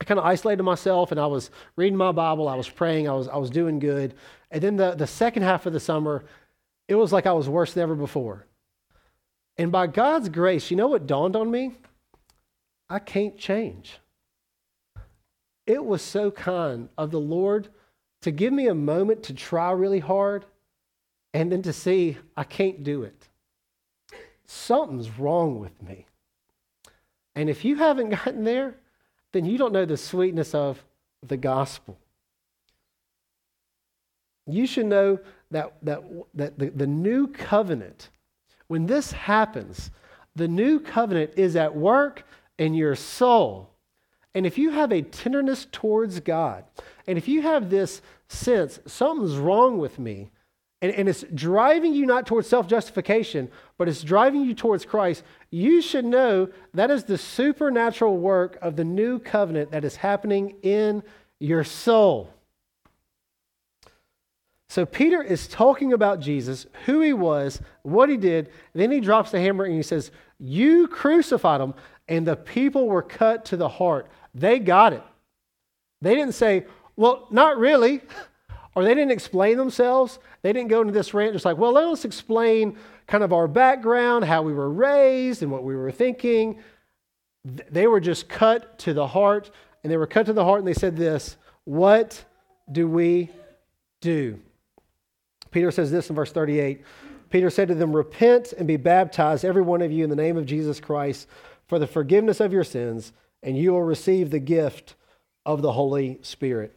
I 0.00 0.04
kind 0.04 0.18
of 0.18 0.26
isolated 0.26 0.64
myself 0.64 1.12
and 1.12 1.20
I 1.20 1.26
was 1.26 1.50
reading 1.76 1.96
my 1.96 2.10
Bible, 2.10 2.48
I 2.48 2.56
was 2.56 2.68
praying, 2.68 3.08
I 3.08 3.12
was, 3.12 3.28
I 3.28 3.36
was 3.36 3.48
doing 3.50 3.78
good. 3.78 4.14
And 4.50 4.60
then 4.60 4.76
the, 4.76 4.96
the 4.96 5.06
second 5.06 5.44
half 5.44 5.66
of 5.66 5.72
the 5.72 5.78
summer, 5.78 6.24
it 6.88 6.96
was 6.96 7.12
like 7.12 7.26
I 7.26 7.32
was 7.32 7.48
worse 7.48 7.74
than 7.74 7.84
ever 7.84 7.94
before. 7.94 8.44
And 9.56 9.70
by 9.70 9.86
God's 9.86 10.28
grace, 10.28 10.70
you 10.70 10.76
know 10.76 10.88
what 10.88 11.06
dawned 11.06 11.36
on 11.36 11.50
me? 11.50 11.74
I 12.88 12.98
can't 12.98 13.38
change. 13.38 13.98
It 15.66 15.84
was 15.84 16.02
so 16.02 16.30
kind 16.30 16.88
of 16.98 17.10
the 17.10 17.20
Lord 17.20 17.68
to 18.22 18.30
give 18.30 18.52
me 18.52 18.66
a 18.66 18.74
moment 18.74 19.22
to 19.24 19.34
try 19.34 19.70
really 19.70 20.00
hard 20.00 20.44
and 21.32 21.50
then 21.50 21.62
to 21.62 21.72
see 21.72 22.18
I 22.36 22.44
can't 22.44 22.82
do 22.82 23.02
it. 23.02 23.28
Something's 24.46 25.18
wrong 25.18 25.58
with 25.60 25.82
me. 25.82 26.06
And 27.34 27.48
if 27.48 27.64
you 27.64 27.76
haven't 27.76 28.10
gotten 28.24 28.44
there, 28.44 28.74
then 29.32 29.44
you 29.44 29.58
don't 29.58 29.72
know 29.72 29.84
the 29.84 29.96
sweetness 29.96 30.54
of 30.54 30.84
the 31.26 31.36
gospel. 31.36 31.98
You 34.46 34.66
should 34.66 34.86
know 34.86 35.18
that, 35.50 35.74
that, 35.82 36.02
that 36.34 36.58
the, 36.58 36.70
the 36.70 36.86
new 36.86 37.26
covenant, 37.28 38.10
when 38.68 38.86
this 38.86 39.12
happens, 39.12 39.90
the 40.36 40.48
new 40.48 40.80
covenant 40.80 41.32
is 41.36 41.56
at 41.56 41.76
work 41.76 42.24
in 42.58 42.74
your 42.74 42.96
soul. 42.96 43.70
And 44.34 44.46
if 44.46 44.58
you 44.58 44.70
have 44.70 44.92
a 44.92 45.02
tenderness 45.02 45.66
towards 45.70 46.20
God, 46.20 46.64
and 47.06 47.16
if 47.16 47.28
you 47.28 47.42
have 47.42 47.70
this 47.70 48.02
sense, 48.28 48.80
something's 48.86 49.36
wrong 49.36 49.78
with 49.78 49.98
me, 49.98 50.30
and, 50.82 50.92
and 50.92 51.08
it's 51.08 51.24
driving 51.34 51.94
you 51.94 52.04
not 52.04 52.26
towards 52.26 52.48
self 52.48 52.66
justification, 52.66 53.48
but 53.78 53.88
it's 53.88 54.02
driving 54.02 54.42
you 54.44 54.54
towards 54.54 54.84
Christ, 54.84 55.22
you 55.50 55.80
should 55.80 56.04
know 56.04 56.48
that 56.74 56.90
is 56.90 57.04
the 57.04 57.16
supernatural 57.16 58.18
work 58.18 58.58
of 58.60 58.76
the 58.76 58.84
new 58.84 59.18
covenant 59.18 59.70
that 59.70 59.84
is 59.84 59.96
happening 59.96 60.56
in 60.62 61.02
your 61.38 61.64
soul. 61.64 62.33
So 64.74 64.84
Peter 64.84 65.22
is 65.22 65.46
talking 65.46 65.92
about 65.92 66.18
Jesus, 66.18 66.66
who 66.84 67.00
he 67.00 67.12
was, 67.12 67.60
what 67.84 68.08
he 68.08 68.16
did. 68.16 68.50
Then 68.72 68.90
he 68.90 68.98
drops 68.98 69.30
the 69.30 69.38
hammer 69.38 69.66
and 69.66 69.76
he 69.76 69.84
says, 69.84 70.10
You 70.40 70.88
crucified 70.88 71.60
him, 71.60 71.74
and 72.08 72.26
the 72.26 72.34
people 72.34 72.88
were 72.88 73.00
cut 73.00 73.44
to 73.44 73.56
the 73.56 73.68
heart. 73.68 74.08
They 74.34 74.58
got 74.58 74.92
it. 74.92 75.04
They 76.02 76.16
didn't 76.16 76.34
say, 76.34 76.66
Well, 76.96 77.28
not 77.30 77.56
really. 77.56 78.00
Or 78.74 78.82
they 78.82 78.92
didn't 78.92 79.12
explain 79.12 79.56
themselves. 79.56 80.18
They 80.42 80.52
didn't 80.52 80.66
go 80.66 80.80
into 80.80 80.92
this 80.92 81.14
rant 81.14 81.34
just 81.34 81.44
like, 81.44 81.56
Well, 81.56 81.70
let 81.70 81.84
us 81.84 82.04
explain 82.04 82.76
kind 83.06 83.22
of 83.22 83.32
our 83.32 83.46
background, 83.46 84.24
how 84.24 84.42
we 84.42 84.52
were 84.52 84.72
raised, 84.72 85.44
and 85.44 85.52
what 85.52 85.62
we 85.62 85.76
were 85.76 85.92
thinking. 85.92 86.58
They 87.44 87.86
were 87.86 88.00
just 88.00 88.28
cut 88.28 88.76
to 88.80 88.92
the 88.92 89.06
heart. 89.06 89.52
And 89.84 89.92
they 89.92 89.96
were 89.96 90.08
cut 90.08 90.26
to 90.26 90.32
the 90.32 90.42
heart, 90.42 90.58
and 90.58 90.66
they 90.66 90.74
said 90.74 90.96
this 90.96 91.36
What 91.62 92.24
do 92.72 92.88
we 92.88 93.30
do? 94.00 94.40
Peter 95.54 95.70
says 95.70 95.92
this 95.92 96.10
in 96.10 96.16
verse 96.16 96.32
38. 96.32 96.82
Peter 97.30 97.48
said 97.48 97.68
to 97.68 97.76
them, 97.76 97.94
Repent 97.94 98.52
and 98.52 98.66
be 98.66 98.76
baptized, 98.76 99.44
every 99.44 99.62
one 99.62 99.82
of 99.82 99.92
you, 99.92 100.02
in 100.02 100.10
the 100.10 100.16
name 100.16 100.36
of 100.36 100.46
Jesus 100.46 100.80
Christ, 100.80 101.28
for 101.68 101.78
the 101.78 101.86
forgiveness 101.86 102.40
of 102.40 102.52
your 102.52 102.64
sins, 102.64 103.12
and 103.40 103.56
you 103.56 103.70
will 103.70 103.84
receive 103.84 104.30
the 104.30 104.40
gift 104.40 104.96
of 105.46 105.62
the 105.62 105.70
Holy 105.70 106.18
Spirit. 106.22 106.76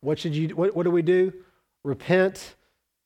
What 0.00 0.18
should 0.18 0.34
you 0.34 0.56
what, 0.56 0.74
what 0.74 0.84
do 0.84 0.90
we 0.90 1.02
do? 1.02 1.34
Repent 1.82 2.54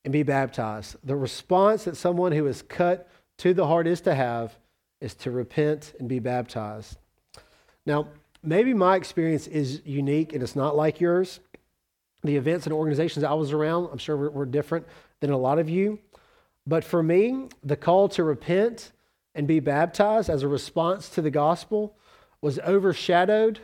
and 0.05 0.13
be 0.13 0.23
baptized. 0.23 0.95
The 1.03 1.17
response 1.17 1.85
that 1.85 1.97
someone 1.97 2.31
who 2.31 2.47
is 2.47 2.63
cut 2.63 3.11
to 3.39 3.53
the 3.53 3.67
heart 3.67 3.89
is 3.89 4.01
to 4.03 4.15
have 4.15 4.57
is 5.01 5.15
to 5.15 5.33
repent 5.33 5.95
and 5.99 6.09
be 6.09 6.21
baptized. 6.21 6.97
Now, 7.85 8.07
maybe 8.45 8.73
my 8.73 8.95
experience 8.95 9.49
is 9.49 9.83
unique 9.85 10.33
and 10.33 10.45
it's 10.45 10.55
not 10.55 10.77
like 10.77 11.01
yours. 11.01 11.41
The 12.23 12.37
events 12.37 12.67
and 12.67 12.73
organizations 12.73 13.25
I 13.25 13.35
was 13.35 13.53
around, 13.53 13.89
I'm 13.93 13.99
sure 13.99 14.17
were, 14.17 14.31
were 14.31 14.47
different 14.47 14.87
than 15.21 15.31
a 15.31 15.39
lot 15.39 15.59
of 15.59 15.69
you. 15.69 15.99
But 16.67 16.85
for 16.85 17.03
me, 17.03 17.49
the 17.63 17.77
call 17.77 18.09
to 18.11 18.23
repent 18.23 18.93
and 19.35 19.47
be 19.47 19.61
baptized 19.61 20.29
as 20.29 20.43
a 20.43 20.49
response 20.49 21.09
to 21.11 21.23
the 21.23 21.31
gospel 21.31 21.97
was 22.41 22.59
overshadowed 22.61 23.61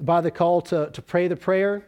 by 0.00 0.20
the 0.20 0.30
call 0.30 0.60
to, 0.62 0.90
to 0.92 1.02
pray 1.02 1.28
the 1.28 1.36
prayer 1.36 1.86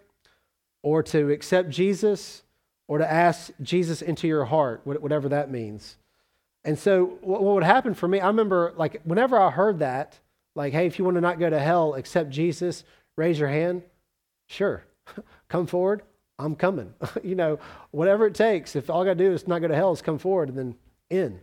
or 0.83 1.03
to 1.03 1.31
accept 1.31 1.71
Jesus 1.71 2.43
or 2.89 2.99
to 2.99 3.11
ask 3.11 3.53
Jesus 3.63 4.03
into 4.03 4.27
your 4.27 4.47
heart, 4.47 4.81
whatever 4.85 5.29
that 5.29 5.51
means. 5.51 5.97
And 6.65 6.79
so, 6.79 7.19
what 7.23 7.43
would 7.43 7.63
happen 7.63 7.95
for 7.95 8.09
me, 8.09 8.21
I 8.21 8.27
remember, 8.27 8.75
like, 8.77 9.01
whenever 9.05 9.39
I 9.39 9.51
heard 9.51 9.79
that, 9.79 10.19
like, 10.55 10.73
hey, 10.73 10.87
if 10.87 10.99
you 10.99 11.05
want 11.05 11.17
to 11.17 11.21
not 11.21 11.39
go 11.39 11.49
to 11.49 11.59
hell, 11.59 11.95
accept 11.95 12.31
Jesus, 12.31 12.85
raise 13.17 13.39
your 13.39 13.49
hand. 13.49 13.83
Sure, 14.47 14.85
come 15.49 15.67
forward. 15.67 16.03
I'm 16.41 16.57
coming. 16.57 16.95
you 17.23 17.35
know, 17.35 17.59
whatever 17.91 18.27
it 18.27 18.35
takes. 18.35 18.77
If 18.77 18.91
all 18.91 19.03
I 19.03 19.07
got 19.07 19.19
to 19.19 19.25
do 19.25 19.33
is 19.33 19.47
not 19.47 19.61
go 19.61 19.69
to 19.69 19.75
hell, 19.75 19.93
is 19.93 20.03
come 20.03 20.19
forward 20.19 20.49
and 20.49 20.59
then 20.59 20.75
in. 21.11 21.41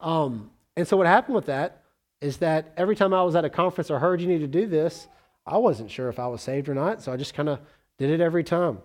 Um, 0.00 0.50
and 0.76 0.86
so 0.86 0.96
what 0.96 1.06
happened 1.06 1.34
with 1.34 1.46
that 1.46 1.82
is 2.20 2.38
that 2.38 2.72
every 2.76 2.96
time 2.96 3.12
I 3.14 3.22
was 3.22 3.34
at 3.36 3.44
a 3.44 3.50
conference 3.50 3.90
or 3.90 3.98
heard 3.98 4.20
you 4.20 4.26
need 4.26 4.40
to 4.40 4.46
do 4.46 4.66
this, 4.66 5.08
I 5.46 5.58
wasn't 5.58 5.90
sure 5.90 6.08
if 6.08 6.18
I 6.18 6.26
was 6.26 6.42
saved 6.42 6.68
or 6.68 6.74
not. 6.74 7.02
So 7.02 7.12
I 7.12 7.16
just 7.16 7.34
kind 7.34 7.48
of 7.48 7.60
did 7.98 8.10
it 8.10 8.20
every 8.20 8.44
time. 8.44 8.78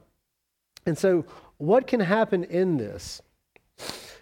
And 0.86 0.98
so 0.98 1.26
what 1.58 1.88
can 1.88 2.00
happen 2.00 2.44
in 2.46 2.78
this 2.78 3.22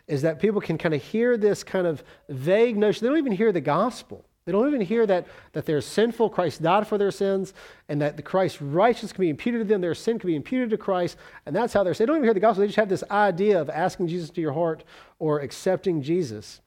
is 0.07 0.21
that 0.21 0.39
people 0.39 0.61
can 0.61 0.77
kind 0.77 0.93
of 0.93 1.03
hear 1.03 1.37
this 1.37 1.63
kind 1.63 1.85
of 1.85 2.03
vague 2.29 2.77
notion. 2.77 3.03
They 3.03 3.09
don't 3.09 3.17
even 3.17 3.31
hear 3.31 3.51
the 3.51 3.61
gospel. 3.61 4.25
They 4.47 4.53
don't 4.53 4.65
even 4.65 4.79
hear 4.79 5.05
that, 5.05 5.27
that 5.51 5.65
they're 5.65 5.81
sinful, 5.81 6.29
Christ 6.29 6.61
died 6.61 6.87
for 6.87 6.97
their 6.97 7.11
sins, 7.11 7.53
and 7.89 8.01
that 8.01 8.15
the 8.15 8.23
Christ's 8.23 8.61
righteousness 8.61 9.11
can 9.11 9.23
be 9.23 9.29
imputed 9.29 9.59
to 9.59 9.65
them, 9.65 9.81
their 9.81 9.93
sin 9.93 10.17
can 10.19 10.27
be 10.29 10.37
imputed 10.37 10.69
to 10.69 10.77
Christ, 10.77 11.17
and 11.45 11.53
that's 11.53 11.73
how 11.73 11.83
they're 11.83 11.93
saved. 11.93 12.07
They 12.07 12.13
don't 12.13 12.15
even 12.19 12.27
hear 12.27 12.33
the 12.33 12.39
gospel. 12.39 12.61
They 12.61 12.67
just 12.67 12.77
have 12.77 12.87
this 12.87 13.03
idea 13.11 13.59
of 13.59 13.69
asking 13.69 14.07
Jesus 14.07 14.29
to 14.29 14.39
your 14.39 14.53
heart 14.53 14.85
or 15.19 15.41
accepting 15.41 16.01
Jesus. 16.01 16.61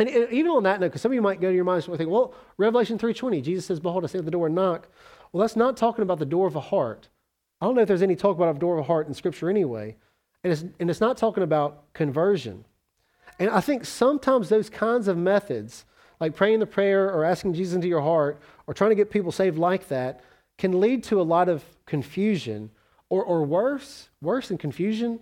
And 0.00 0.08
even 0.08 0.50
on 0.50 0.64
that 0.64 0.80
note, 0.80 0.88
because 0.88 1.02
some 1.02 1.12
of 1.12 1.14
you 1.14 1.22
might 1.22 1.40
go 1.40 1.50
to 1.50 1.54
your 1.54 1.62
minds 1.62 1.86
and 1.86 1.96
think, 1.96 2.10
well, 2.10 2.34
Revelation 2.56 2.98
3.20, 2.98 3.44
Jesus 3.44 3.66
says, 3.66 3.78
behold, 3.78 4.02
I 4.02 4.08
stand 4.08 4.22
at 4.22 4.24
the 4.24 4.32
door 4.32 4.46
and 4.46 4.56
knock. 4.56 4.88
Well, 5.30 5.42
that's 5.42 5.54
not 5.54 5.76
talking 5.76 6.02
about 6.02 6.18
the 6.18 6.26
door 6.26 6.48
of 6.48 6.56
a 6.56 6.60
heart. 6.60 7.08
I 7.60 7.66
don't 7.66 7.76
know 7.76 7.82
if 7.82 7.88
there's 7.88 8.02
any 8.02 8.16
talk 8.16 8.36
about 8.36 8.56
a 8.56 8.58
door 8.58 8.74
of 8.74 8.80
a 8.80 8.88
heart 8.88 9.06
in 9.06 9.14
Scripture 9.14 9.48
anyway. 9.48 9.94
And 10.42 10.52
it's, 10.52 10.64
and 10.80 10.90
it's 10.90 11.00
not 11.00 11.16
talking 11.16 11.44
about 11.44 11.92
conversion. 11.92 12.64
And 13.38 13.50
I 13.50 13.60
think 13.60 13.84
sometimes 13.84 14.48
those 14.48 14.68
kinds 14.68 15.06
of 15.06 15.16
methods 15.16 15.84
like 16.20 16.34
praying 16.34 16.60
the 16.60 16.66
prayer 16.66 17.12
or 17.12 17.24
asking 17.24 17.54
Jesus 17.54 17.74
into 17.74 17.88
your 17.88 18.00
heart 18.00 18.40
or 18.66 18.74
trying 18.74 18.90
to 18.90 18.96
get 18.96 19.10
people 19.10 19.32
saved 19.32 19.58
like 19.58 19.88
that 19.88 20.20
can 20.56 20.80
lead 20.80 21.04
to 21.04 21.20
a 21.20 21.22
lot 21.22 21.48
of 21.48 21.64
confusion. 21.86 22.70
Or, 23.10 23.24
or 23.24 23.44
worse, 23.44 24.08
worse 24.20 24.48
than 24.48 24.58
confusion 24.58 25.20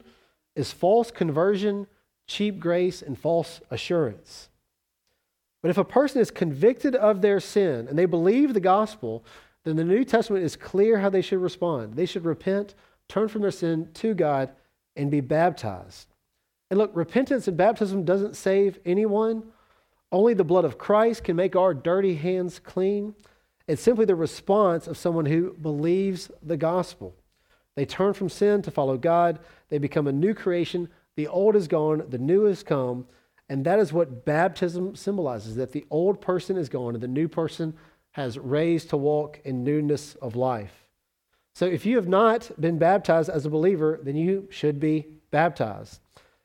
is 0.56 0.72
false 0.72 1.10
conversion, 1.10 1.86
cheap 2.26 2.58
grace, 2.58 3.02
and 3.02 3.18
false 3.18 3.60
assurance. 3.70 4.48
But 5.62 5.70
if 5.70 5.78
a 5.78 5.84
person 5.84 6.20
is 6.20 6.30
convicted 6.30 6.94
of 6.94 7.20
their 7.20 7.40
sin 7.40 7.86
and 7.88 7.98
they 7.98 8.06
believe 8.06 8.54
the 8.54 8.60
gospel, 8.60 9.24
then 9.64 9.76
the 9.76 9.84
New 9.84 10.04
Testament 10.04 10.44
is 10.44 10.56
clear 10.56 10.98
how 10.98 11.10
they 11.10 11.22
should 11.22 11.40
respond. 11.40 11.94
They 11.94 12.06
should 12.06 12.24
repent, 12.24 12.74
turn 13.08 13.28
from 13.28 13.42
their 13.42 13.50
sin 13.50 13.90
to 13.94 14.14
God, 14.14 14.50
and 14.94 15.10
be 15.10 15.20
baptized. 15.20 16.08
And 16.70 16.78
look, 16.78 16.90
repentance 16.94 17.48
and 17.48 17.56
baptism 17.56 18.04
doesn't 18.04 18.36
save 18.36 18.78
anyone. 18.84 19.44
Only 20.12 20.34
the 20.34 20.44
blood 20.44 20.64
of 20.64 20.78
Christ 20.78 21.24
can 21.24 21.36
make 21.36 21.56
our 21.56 21.74
dirty 21.74 22.14
hands 22.14 22.58
clean. 22.58 23.14
It's 23.66 23.82
simply 23.82 24.04
the 24.04 24.14
response 24.14 24.86
of 24.86 24.96
someone 24.96 25.26
who 25.26 25.54
believes 25.54 26.30
the 26.42 26.56
gospel. 26.56 27.14
They 27.74 27.84
turn 27.84 28.14
from 28.14 28.28
sin 28.28 28.62
to 28.62 28.70
follow 28.70 28.96
God. 28.96 29.40
They 29.68 29.78
become 29.78 30.06
a 30.06 30.12
new 30.12 30.34
creation. 30.34 30.88
The 31.16 31.28
old 31.28 31.56
is 31.56 31.68
gone, 31.68 32.04
the 32.08 32.18
new 32.18 32.44
has 32.44 32.62
come. 32.62 33.06
And 33.48 33.64
that 33.64 33.78
is 33.78 33.92
what 33.92 34.24
baptism 34.24 34.96
symbolizes 34.96 35.56
that 35.56 35.72
the 35.72 35.86
old 35.90 36.20
person 36.20 36.56
is 36.56 36.68
gone 36.68 36.94
and 36.94 37.02
the 37.02 37.08
new 37.08 37.28
person 37.28 37.74
has 38.12 38.38
raised 38.38 38.90
to 38.90 38.96
walk 38.96 39.40
in 39.44 39.62
newness 39.62 40.14
of 40.16 40.36
life. 40.36 40.86
So 41.54 41.66
if 41.66 41.86
you 41.86 41.96
have 41.96 42.08
not 42.08 42.50
been 42.60 42.78
baptized 42.78 43.30
as 43.30 43.46
a 43.46 43.50
believer, 43.50 44.00
then 44.02 44.16
you 44.16 44.48
should 44.50 44.80
be 44.80 45.06
baptized. 45.30 46.00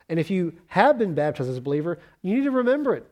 And 0.09 0.19
if 0.19 0.29
you 0.29 0.53
have 0.67 0.97
been 0.97 1.15
baptized 1.15 1.49
as 1.49 1.57
a 1.57 1.61
believer, 1.61 1.99
you 2.21 2.35
need 2.35 2.43
to 2.43 2.51
remember 2.51 2.95
it. 2.95 3.07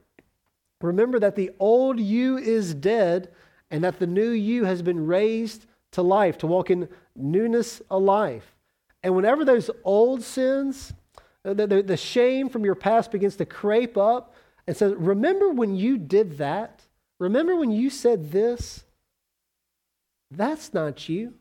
Remember 0.81 1.19
that 1.19 1.35
the 1.35 1.51
old 1.59 1.99
you 1.99 2.37
is 2.37 2.73
dead 2.73 3.29
and 3.71 3.83
that 3.83 3.99
the 3.99 4.07
new 4.07 4.29
you 4.29 4.65
has 4.65 4.81
been 4.81 5.05
raised 5.05 5.65
to 5.91 6.01
life, 6.01 6.37
to 6.39 6.47
walk 6.47 6.69
in 6.69 6.87
newness 7.15 7.81
of 7.89 8.03
life. 8.03 8.55
And 9.03 9.15
whenever 9.15 9.45
those 9.45 9.69
old 9.83 10.23
sins, 10.23 10.93
uh, 11.45 11.53
the, 11.53 11.67
the, 11.67 11.81
the 11.81 11.97
shame 11.97 12.49
from 12.49 12.65
your 12.65 12.75
past 12.75 13.11
begins 13.11 13.35
to 13.37 13.45
creep 13.45 13.97
up 13.97 14.33
and 14.67 14.75
says, 14.75 14.93
Remember 14.95 15.49
when 15.49 15.75
you 15.75 15.97
did 15.97 16.37
that? 16.37 16.83
Remember 17.19 17.55
when 17.55 17.71
you 17.71 17.89
said 17.89 18.31
this? 18.31 18.83
That's 20.31 20.73
not 20.73 21.09
you. 21.09 21.33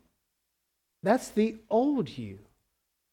That's 1.03 1.29
the 1.29 1.57
old 1.69 2.17
you. 2.17 2.39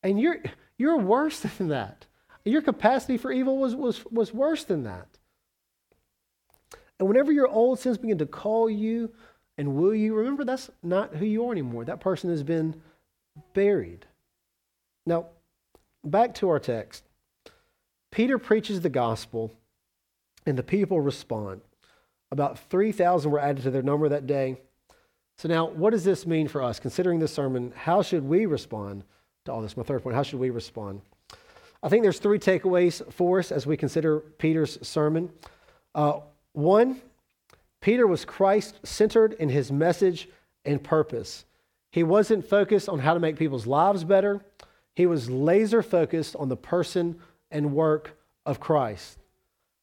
And 0.02 0.20
you're, 0.20 0.38
you're 0.78 0.98
worse 0.98 1.40
than 1.58 1.68
that. 1.68 2.06
your 2.44 2.62
capacity 2.62 3.16
for 3.16 3.32
evil 3.32 3.58
was, 3.58 3.74
was, 3.74 4.04
was 4.06 4.32
worse 4.32 4.64
than 4.64 4.84
that. 4.84 5.15
And 6.98 7.08
whenever 7.08 7.32
your 7.32 7.48
old 7.48 7.78
sins 7.78 7.98
begin 7.98 8.18
to 8.18 8.26
call 8.26 8.70
you 8.70 9.12
and 9.58 9.74
will 9.74 9.94
you, 9.94 10.14
remember 10.14 10.44
that's 10.44 10.70
not 10.82 11.14
who 11.14 11.24
you 11.24 11.46
are 11.46 11.52
anymore. 11.52 11.84
That 11.84 12.00
person 12.00 12.30
has 12.30 12.42
been 12.42 12.80
buried. 13.54 14.06
Now, 15.06 15.26
back 16.04 16.34
to 16.36 16.48
our 16.48 16.58
text. 16.58 17.04
Peter 18.10 18.38
preaches 18.38 18.80
the 18.80 18.88
gospel, 18.88 19.52
and 20.46 20.56
the 20.56 20.62
people 20.62 21.00
respond. 21.00 21.60
About 22.30 22.58
3,000 22.58 23.30
were 23.30 23.38
added 23.38 23.62
to 23.64 23.70
their 23.70 23.82
number 23.82 24.08
that 24.08 24.26
day. 24.26 24.56
So, 25.38 25.48
now, 25.48 25.68
what 25.68 25.90
does 25.90 26.04
this 26.04 26.26
mean 26.26 26.48
for 26.48 26.62
us? 26.62 26.80
Considering 26.80 27.18
this 27.18 27.32
sermon, 27.32 27.72
how 27.76 28.02
should 28.02 28.24
we 28.24 28.46
respond 28.46 29.04
to 29.44 29.52
all 29.52 29.60
this? 29.60 29.76
My 29.76 29.82
third 29.82 30.02
point 30.02 30.16
how 30.16 30.22
should 30.22 30.40
we 30.40 30.50
respond? 30.50 31.02
I 31.82 31.88
think 31.88 32.02
there's 32.02 32.18
three 32.18 32.38
takeaways 32.38 33.02
for 33.12 33.38
us 33.38 33.52
as 33.52 33.66
we 33.66 33.76
consider 33.76 34.20
Peter's 34.20 34.78
sermon. 34.86 35.30
Uh, 35.94 36.20
one, 36.56 37.02
Peter 37.82 38.06
was 38.06 38.24
Christ 38.24 38.80
centered 38.82 39.34
in 39.34 39.50
his 39.50 39.70
message 39.70 40.28
and 40.64 40.82
purpose. 40.82 41.44
He 41.92 42.02
wasn't 42.02 42.48
focused 42.48 42.88
on 42.88 42.98
how 42.98 43.14
to 43.14 43.20
make 43.20 43.36
people's 43.36 43.66
lives 43.66 44.04
better, 44.04 44.40
he 44.94 45.04
was 45.04 45.28
laser 45.28 45.82
focused 45.82 46.34
on 46.36 46.48
the 46.48 46.56
person 46.56 47.16
and 47.50 47.74
work 47.74 48.16
of 48.46 48.58
Christ. 48.58 49.18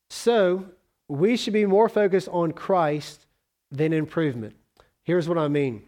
So, 0.09 0.65
we 1.07 1.37
should 1.37 1.53
be 1.53 1.67
more 1.67 1.87
focused 1.87 2.27
on 2.29 2.53
Christ 2.53 3.27
than 3.69 3.93
improvement. 3.93 4.55
Here's 5.03 5.29
what 5.29 5.37
I 5.37 5.47
mean 5.47 5.83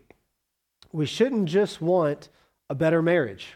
we 0.91 1.07
shouldn't 1.07 1.49
just 1.49 1.81
want 1.81 2.29
a 2.69 2.75
better 2.75 3.01
marriage, 3.01 3.55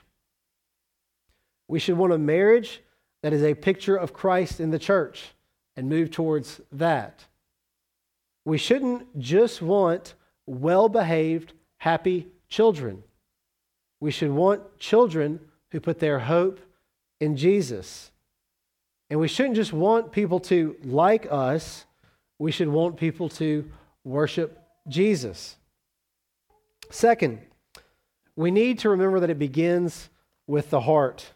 we 1.67 1.77
should 1.77 1.97
want 1.97 2.11
a 2.11 2.17
marriage 2.17 2.81
that 3.21 3.33
is 3.33 3.43
a 3.43 3.53
picture 3.53 3.95
of 3.95 4.13
Christ 4.13 4.59
in 4.59 4.71
the 4.71 4.79
church 4.79 5.35
and 5.79 5.87
move 5.87 6.11
towards 6.11 6.59
that. 6.73 7.23
We 8.43 8.57
shouldn't 8.57 9.17
just 9.17 9.61
want 9.61 10.13
well 10.45 10.89
behaved, 10.89 11.53
happy 11.77 12.27
children. 12.49 13.01
We 14.01 14.11
should 14.11 14.31
want 14.31 14.77
children 14.77 15.39
who 15.71 15.79
put 15.79 15.99
their 15.99 16.19
hope 16.19 16.59
in 17.21 17.37
Jesus. 17.37 18.11
And 19.09 19.21
we 19.21 19.29
shouldn't 19.29 19.55
just 19.55 19.71
want 19.71 20.11
people 20.11 20.41
to 20.41 20.75
like 20.83 21.25
us, 21.31 21.85
we 22.39 22.51
should 22.51 22.67
want 22.67 22.97
people 22.97 23.29
to 23.29 23.71
worship 24.03 24.61
Jesus. 24.89 25.55
Second, 26.89 27.39
we 28.35 28.51
need 28.51 28.79
to 28.79 28.89
remember 28.89 29.21
that 29.21 29.29
it 29.29 29.39
begins 29.39 30.09
with 30.45 30.71
the 30.71 30.81
heart. 30.81 31.31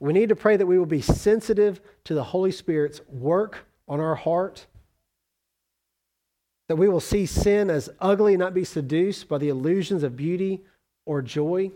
We 0.00 0.12
need 0.12 0.28
to 0.28 0.36
pray 0.36 0.56
that 0.56 0.66
we 0.66 0.78
will 0.78 0.86
be 0.86 1.00
sensitive 1.00 1.80
to 2.04 2.14
the 2.14 2.24
Holy 2.24 2.52
Spirit's 2.52 3.00
work 3.08 3.66
on 3.88 4.00
our 4.00 4.14
heart, 4.14 4.66
that 6.68 6.76
we 6.76 6.88
will 6.88 7.00
see 7.00 7.26
sin 7.26 7.70
as 7.70 7.90
ugly 8.00 8.34
and 8.34 8.40
not 8.40 8.54
be 8.54 8.64
seduced 8.64 9.28
by 9.28 9.38
the 9.38 9.48
illusions 9.48 10.02
of 10.02 10.16
beauty 10.16 10.62
or 11.06 11.22
joy. 11.22 11.70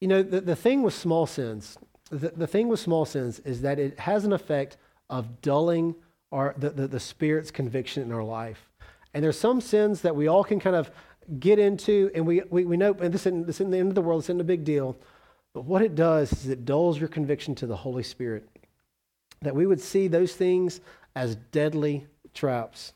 You 0.00 0.08
know, 0.08 0.22
the, 0.22 0.40
the 0.40 0.56
thing 0.56 0.82
with 0.82 0.92
small 0.92 1.26
sins, 1.26 1.78
the, 2.10 2.30
the 2.30 2.46
thing 2.46 2.68
with 2.68 2.80
small 2.80 3.04
sins 3.04 3.38
is 3.40 3.62
that 3.62 3.78
it 3.78 3.98
has 4.00 4.24
an 4.24 4.32
effect 4.32 4.76
of 5.08 5.40
dulling 5.40 5.94
our, 6.32 6.54
the, 6.58 6.70
the, 6.70 6.88
the 6.88 7.00
Spirit's 7.00 7.50
conviction 7.50 8.02
in 8.02 8.12
our 8.12 8.24
life. 8.24 8.68
And 9.14 9.24
there's 9.24 9.38
some 9.38 9.60
sins 9.60 10.02
that 10.02 10.14
we 10.14 10.26
all 10.26 10.44
can 10.44 10.60
kind 10.60 10.76
of 10.76 10.90
get 11.38 11.58
into, 11.58 12.10
and 12.14 12.26
we, 12.26 12.42
we, 12.50 12.64
we 12.64 12.76
know, 12.76 12.92
and 13.00 13.14
this 13.14 13.22
isn't, 13.22 13.46
this 13.46 13.56
isn't 13.56 13.70
the 13.70 13.78
end 13.78 13.88
of 13.88 13.94
the 13.94 14.02
world, 14.02 14.22
this 14.22 14.26
isn't 14.26 14.40
a 14.40 14.44
big 14.44 14.64
deal. 14.64 14.96
But 15.56 15.64
what 15.64 15.80
it 15.80 15.94
does 15.94 16.30
is 16.34 16.48
it 16.50 16.66
dulls 16.66 17.00
your 17.00 17.08
conviction 17.08 17.54
to 17.54 17.66
the 17.66 17.76
Holy 17.76 18.02
Spirit. 18.02 18.46
That 19.40 19.56
we 19.56 19.66
would 19.66 19.80
see 19.80 20.06
those 20.06 20.34
things 20.34 20.82
as 21.14 21.36
deadly 21.50 22.06
traps. 22.34 22.92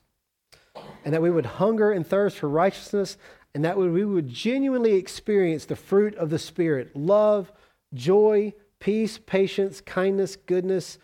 And 1.02 1.14
that 1.14 1.22
we 1.22 1.30
would 1.30 1.46
hunger 1.46 1.90
and 1.90 2.06
thirst 2.06 2.36
for 2.36 2.50
righteousness, 2.50 3.16
and 3.54 3.64
that 3.64 3.78
we 3.78 4.04
would 4.04 4.28
genuinely 4.28 4.92
experience 4.96 5.64
the 5.64 5.74
fruit 5.74 6.14
of 6.16 6.28
the 6.28 6.38
Spirit 6.38 6.94
love, 6.94 7.50
joy, 7.94 8.52
peace, 8.78 9.16
patience, 9.16 9.80
kindness, 9.80 10.36
goodness, 10.36 10.98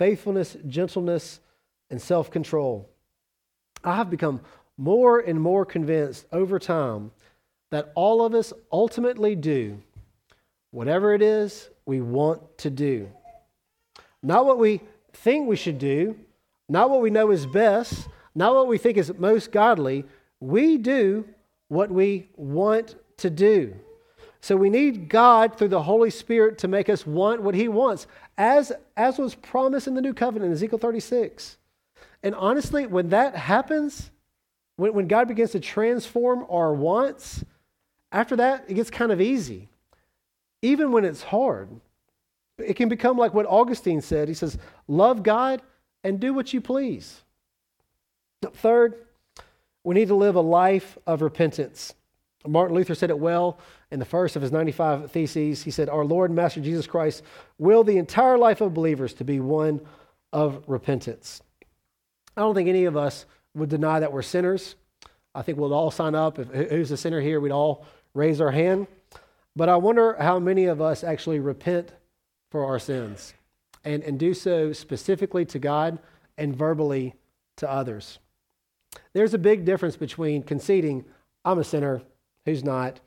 faithfulness, 0.00 0.56
gentleness, 0.66 1.38
and 1.88 2.02
self 2.02 2.32
control. 2.32 2.90
I 3.84 3.94
have 3.94 4.10
become 4.10 4.40
more 4.76 5.20
and 5.20 5.40
more 5.40 5.64
convinced 5.64 6.26
over 6.32 6.58
time 6.58 7.12
that 7.70 7.92
all 7.94 8.26
of 8.26 8.34
us 8.34 8.52
ultimately 8.72 9.36
do 9.36 9.80
whatever 10.76 11.14
it 11.14 11.22
is 11.22 11.70
we 11.86 12.02
want 12.02 12.58
to 12.58 12.68
do. 12.68 13.08
Not 14.22 14.44
what 14.44 14.58
we 14.58 14.82
think 15.14 15.48
we 15.48 15.56
should 15.56 15.78
do, 15.78 16.18
not 16.68 16.90
what 16.90 17.00
we 17.00 17.08
know 17.08 17.30
is 17.30 17.46
best, 17.46 18.06
not 18.34 18.54
what 18.54 18.68
we 18.68 18.76
think 18.76 18.98
is 18.98 19.10
most 19.16 19.52
godly. 19.52 20.04
We 20.38 20.76
do 20.76 21.26
what 21.68 21.90
we 21.90 22.28
want 22.36 22.94
to 23.16 23.30
do. 23.30 23.74
So 24.42 24.54
we 24.54 24.68
need 24.68 25.08
God 25.08 25.56
through 25.56 25.68
the 25.68 25.82
Holy 25.82 26.10
Spirit 26.10 26.58
to 26.58 26.68
make 26.68 26.90
us 26.90 27.06
want 27.06 27.40
what 27.40 27.54
He 27.54 27.68
wants, 27.68 28.06
as, 28.36 28.70
as 28.98 29.16
was 29.16 29.34
promised 29.34 29.86
in 29.86 29.94
the 29.94 30.02
New 30.02 30.12
Covenant 30.12 30.52
Ezekiel 30.52 30.78
36. 30.78 31.56
And 32.22 32.34
honestly, 32.34 32.86
when 32.86 33.08
that 33.08 33.34
happens, 33.34 34.10
when, 34.76 34.92
when 34.92 35.08
God 35.08 35.26
begins 35.26 35.52
to 35.52 35.60
transform 35.60 36.44
our 36.50 36.74
wants, 36.74 37.42
after 38.12 38.36
that, 38.36 38.66
it 38.68 38.74
gets 38.74 38.90
kind 38.90 39.10
of 39.10 39.22
easy 39.22 39.70
even 40.62 40.92
when 40.92 41.04
it's 41.04 41.22
hard. 41.22 41.68
It 42.58 42.74
can 42.74 42.88
become 42.88 43.18
like 43.18 43.34
what 43.34 43.46
Augustine 43.46 44.00
said. 44.00 44.28
He 44.28 44.34
says, 44.34 44.58
Love 44.88 45.22
God 45.22 45.62
and 46.02 46.20
do 46.20 46.32
what 46.32 46.52
you 46.52 46.60
please. 46.60 47.22
Third, 48.54 48.94
we 49.84 49.94
need 49.94 50.08
to 50.08 50.14
live 50.14 50.36
a 50.36 50.40
life 50.40 50.96
of 51.06 51.22
repentance. 51.22 51.94
Martin 52.46 52.76
Luther 52.76 52.94
said 52.94 53.10
it 53.10 53.18
well 53.18 53.58
in 53.90 53.98
the 53.98 54.04
first 54.04 54.36
of 54.36 54.42
his 54.42 54.52
95 54.52 55.10
Theses. 55.10 55.62
He 55.62 55.70
said, 55.70 55.88
Our 55.88 56.04
Lord 56.04 56.30
and 56.30 56.36
Master 56.36 56.60
Jesus 56.60 56.86
Christ 56.86 57.22
will 57.58 57.84
the 57.84 57.98
entire 57.98 58.38
life 58.38 58.60
of 58.60 58.74
believers 58.74 59.14
to 59.14 59.24
be 59.24 59.40
one 59.40 59.80
of 60.32 60.62
repentance. 60.66 61.42
I 62.36 62.42
don't 62.42 62.54
think 62.54 62.68
any 62.68 62.84
of 62.84 62.96
us 62.96 63.26
would 63.54 63.68
deny 63.68 64.00
that 64.00 64.12
we're 64.12 64.22
sinners. 64.22 64.76
I 65.34 65.42
think 65.42 65.58
we'll 65.58 65.74
all 65.74 65.90
sign 65.90 66.14
up. 66.14 66.38
If, 66.38 66.48
who's 66.70 66.90
a 66.90 66.96
sinner 66.96 67.20
here? 67.20 67.40
We'd 67.40 67.52
all 67.52 67.86
raise 68.14 68.40
our 68.40 68.50
hand. 68.50 68.86
But 69.56 69.70
I 69.70 69.76
wonder 69.76 70.14
how 70.20 70.38
many 70.38 70.66
of 70.66 70.82
us 70.82 71.02
actually 71.02 71.40
repent 71.40 71.92
for 72.50 72.66
our 72.66 72.78
sins 72.78 73.32
and, 73.84 74.02
and 74.02 74.18
do 74.18 74.34
so 74.34 74.74
specifically 74.74 75.46
to 75.46 75.58
God 75.58 75.98
and 76.36 76.54
verbally 76.54 77.14
to 77.56 77.70
others. 77.70 78.18
There's 79.14 79.32
a 79.32 79.38
big 79.38 79.64
difference 79.64 79.96
between 79.96 80.42
conceding, 80.42 81.06
I'm 81.42 81.58
a 81.58 81.64
sinner, 81.64 82.02
who's 82.44 82.62
not, 82.62 83.00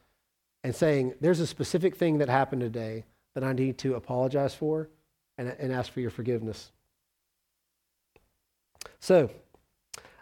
and 0.64 0.76
saying, 0.76 1.14
there's 1.22 1.40
a 1.40 1.48
specific 1.48 1.96
thing 1.96 2.18
that 2.18 2.30
happened 2.30 2.62
today 2.62 3.06
that 3.36 3.44
I 3.44 3.54
need 3.54 3.78
to 3.80 3.94
apologize 3.94 4.56
for 4.56 4.90
and, 5.38 5.50
and 5.60 5.72
ask 5.72 5.92
for 5.92 6.02
your 6.02 6.10
forgiveness. 6.10 6.72
So, 9.00 9.30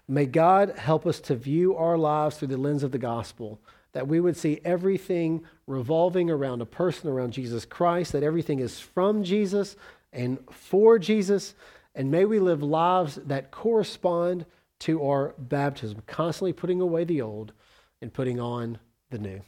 may 0.08 0.26
God 0.26 0.78
help 0.78 1.08
us 1.08 1.20
to 1.22 1.36
view 1.36 1.76
our 1.76 1.98
lives 1.98 2.38
through 2.38 2.50
the 2.50 2.58
lens 2.58 2.84
of 2.84 2.92
the 2.92 2.98
gospel 2.98 3.60
that 3.94 4.08
we 4.08 4.20
would 4.20 4.38
see 4.38 4.60
everything 4.64 5.44
revolving 5.66 6.30
around 6.30 6.62
a 6.62 6.66
person, 6.66 7.10
around 7.10 7.32
Jesus 7.32 7.66
Christ, 7.66 8.12
that 8.12 8.24
everything 8.24 8.60
is 8.60 8.80
from 8.80 9.24
Jesus 9.24 9.76
and 10.14 10.40
for 10.52 11.00
Jesus. 11.00 11.56
And 11.96 12.12
may 12.12 12.26
we 12.26 12.40
live 12.40 12.62
lives 12.62 13.16
that 13.16 13.52
correspond 13.52 14.46
to 14.80 15.04
our 15.04 15.34
baptism, 15.38 16.04
constantly 16.06 16.54
putting 16.54 16.82
away 16.82 17.04
the 17.04 17.22
old 17.22 17.54
and 18.02 18.14
putting 18.14 18.40
on 18.40 18.78
the 19.10 19.18
new. 19.18 19.42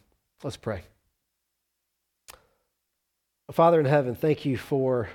Let's 0.44 0.58
pray. 0.58 0.84
Father 3.52 3.80
in 3.80 3.86
heaven, 3.86 4.16
thank 4.16 4.46
you 4.46 4.58
for 4.58 5.10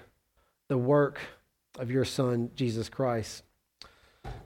the 0.69 0.79
work 0.79 1.21
of 1.79 1.91
your 1.91 2.05
Son, 2.05 2.51
Jesus 2.55 2.89
Christ 2.89 3.43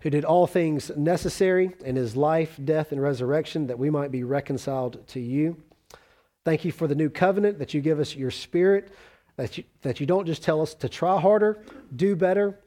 who 0.01 0.11
did 0.11 0.25
all 0.25 0.47
things 0.47 0.91
necessary 0.97 1.75
in 1.85 1.97
his 1.97 2.17
life, 2.17 2.59
death, 2.65 2.93
and 2.93 3.03
resurrection 3.03 3.67
that 3.67 3.79
we 3.79 3.91
might 3.91 4.11
be 4.11 4.23
reconciled 4.25 5.07
to 5.09 5.21
you. 5.21 5.57
Thank 6.45 6.65
you 6.65 6.73
for 6.73 6.87
the 6.87 6.95
new 6.95 7.11
covenant 7.11 7.59
that 7.59 7.75
you 7.75 7.81
give 7.81 8.01
us 8.01 8.15
your 8.15 8.31
spirit, 8.31 8.91
that 9.37 9.59
you, 9.59 9.65
that 9.83 10.01
you 10.01 10.07
don't 10.07 10.27
just 10.27 10.43
tell 10.43 10.63
us 10.63 10.75
to 10.75 10.89
try 10.89 11.21
harder, 11.21 11.59
do 11.95 12.17
better, 12.17 12.59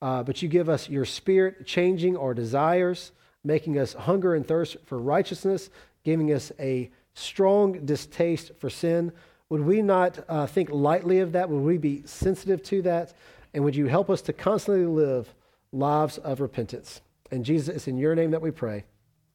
uh, 0.00 0.22
but 0.22 0.42
you 0.42 0.48
give 0.48 0.68
us 0.68 0.88
your 0.88 1.04
spirit, 1.04 1.66
changing 1.66 2.16
our 2.16 2.34
desires, 2.34 3.12
making 3.44 3.78
us 3.78 3.92
hunger 3.92 4.34
and 4.34 4.46
thirst 4.46 4.76
for 4.86 4.98
righteousness, 4.98 5.70
giving 6.04 6.32
us 6.32 6.52
a 6.58 6.90
strong 7.14 7.84
distaste 7.84 8.52
for 8.58 8.70
sin. 8.70 9.12
Would 9.50 9.62
we 9.62 9.82
not 9.82 10.18
uh, 10.28 10.46
think 10.46 10.70
lightly 10.70 11.20
of 11.20 11.32
that? 11.32 11.48
Would 11.48 11.62
we 11.62 11.78
be 11.78 12.02
sensitive 12.04 12.62
to 12.64 12.82
that? 12.82 13.14
And 13.54 13.64
would 13.64 13.74
you 13.74 13.86
help 13.86 14.10
us 14.10 14.20
to 14.22 14.32
constantly 14.32 14.86
live 14.86 15.32
lives 15.72 16.18
of 16.18 16.40
repentance. 16.40 17.00
And 17.30 17.44
Jesus, 17.44 17.74
it's 17.74 17.88
in 17.88 17.98
your 17.98 18.14
name 18.14 18.30
that 18.30 18.42
we 18.42 18.50
pray. 18.50 18.84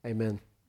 Amen. 0.05 0.39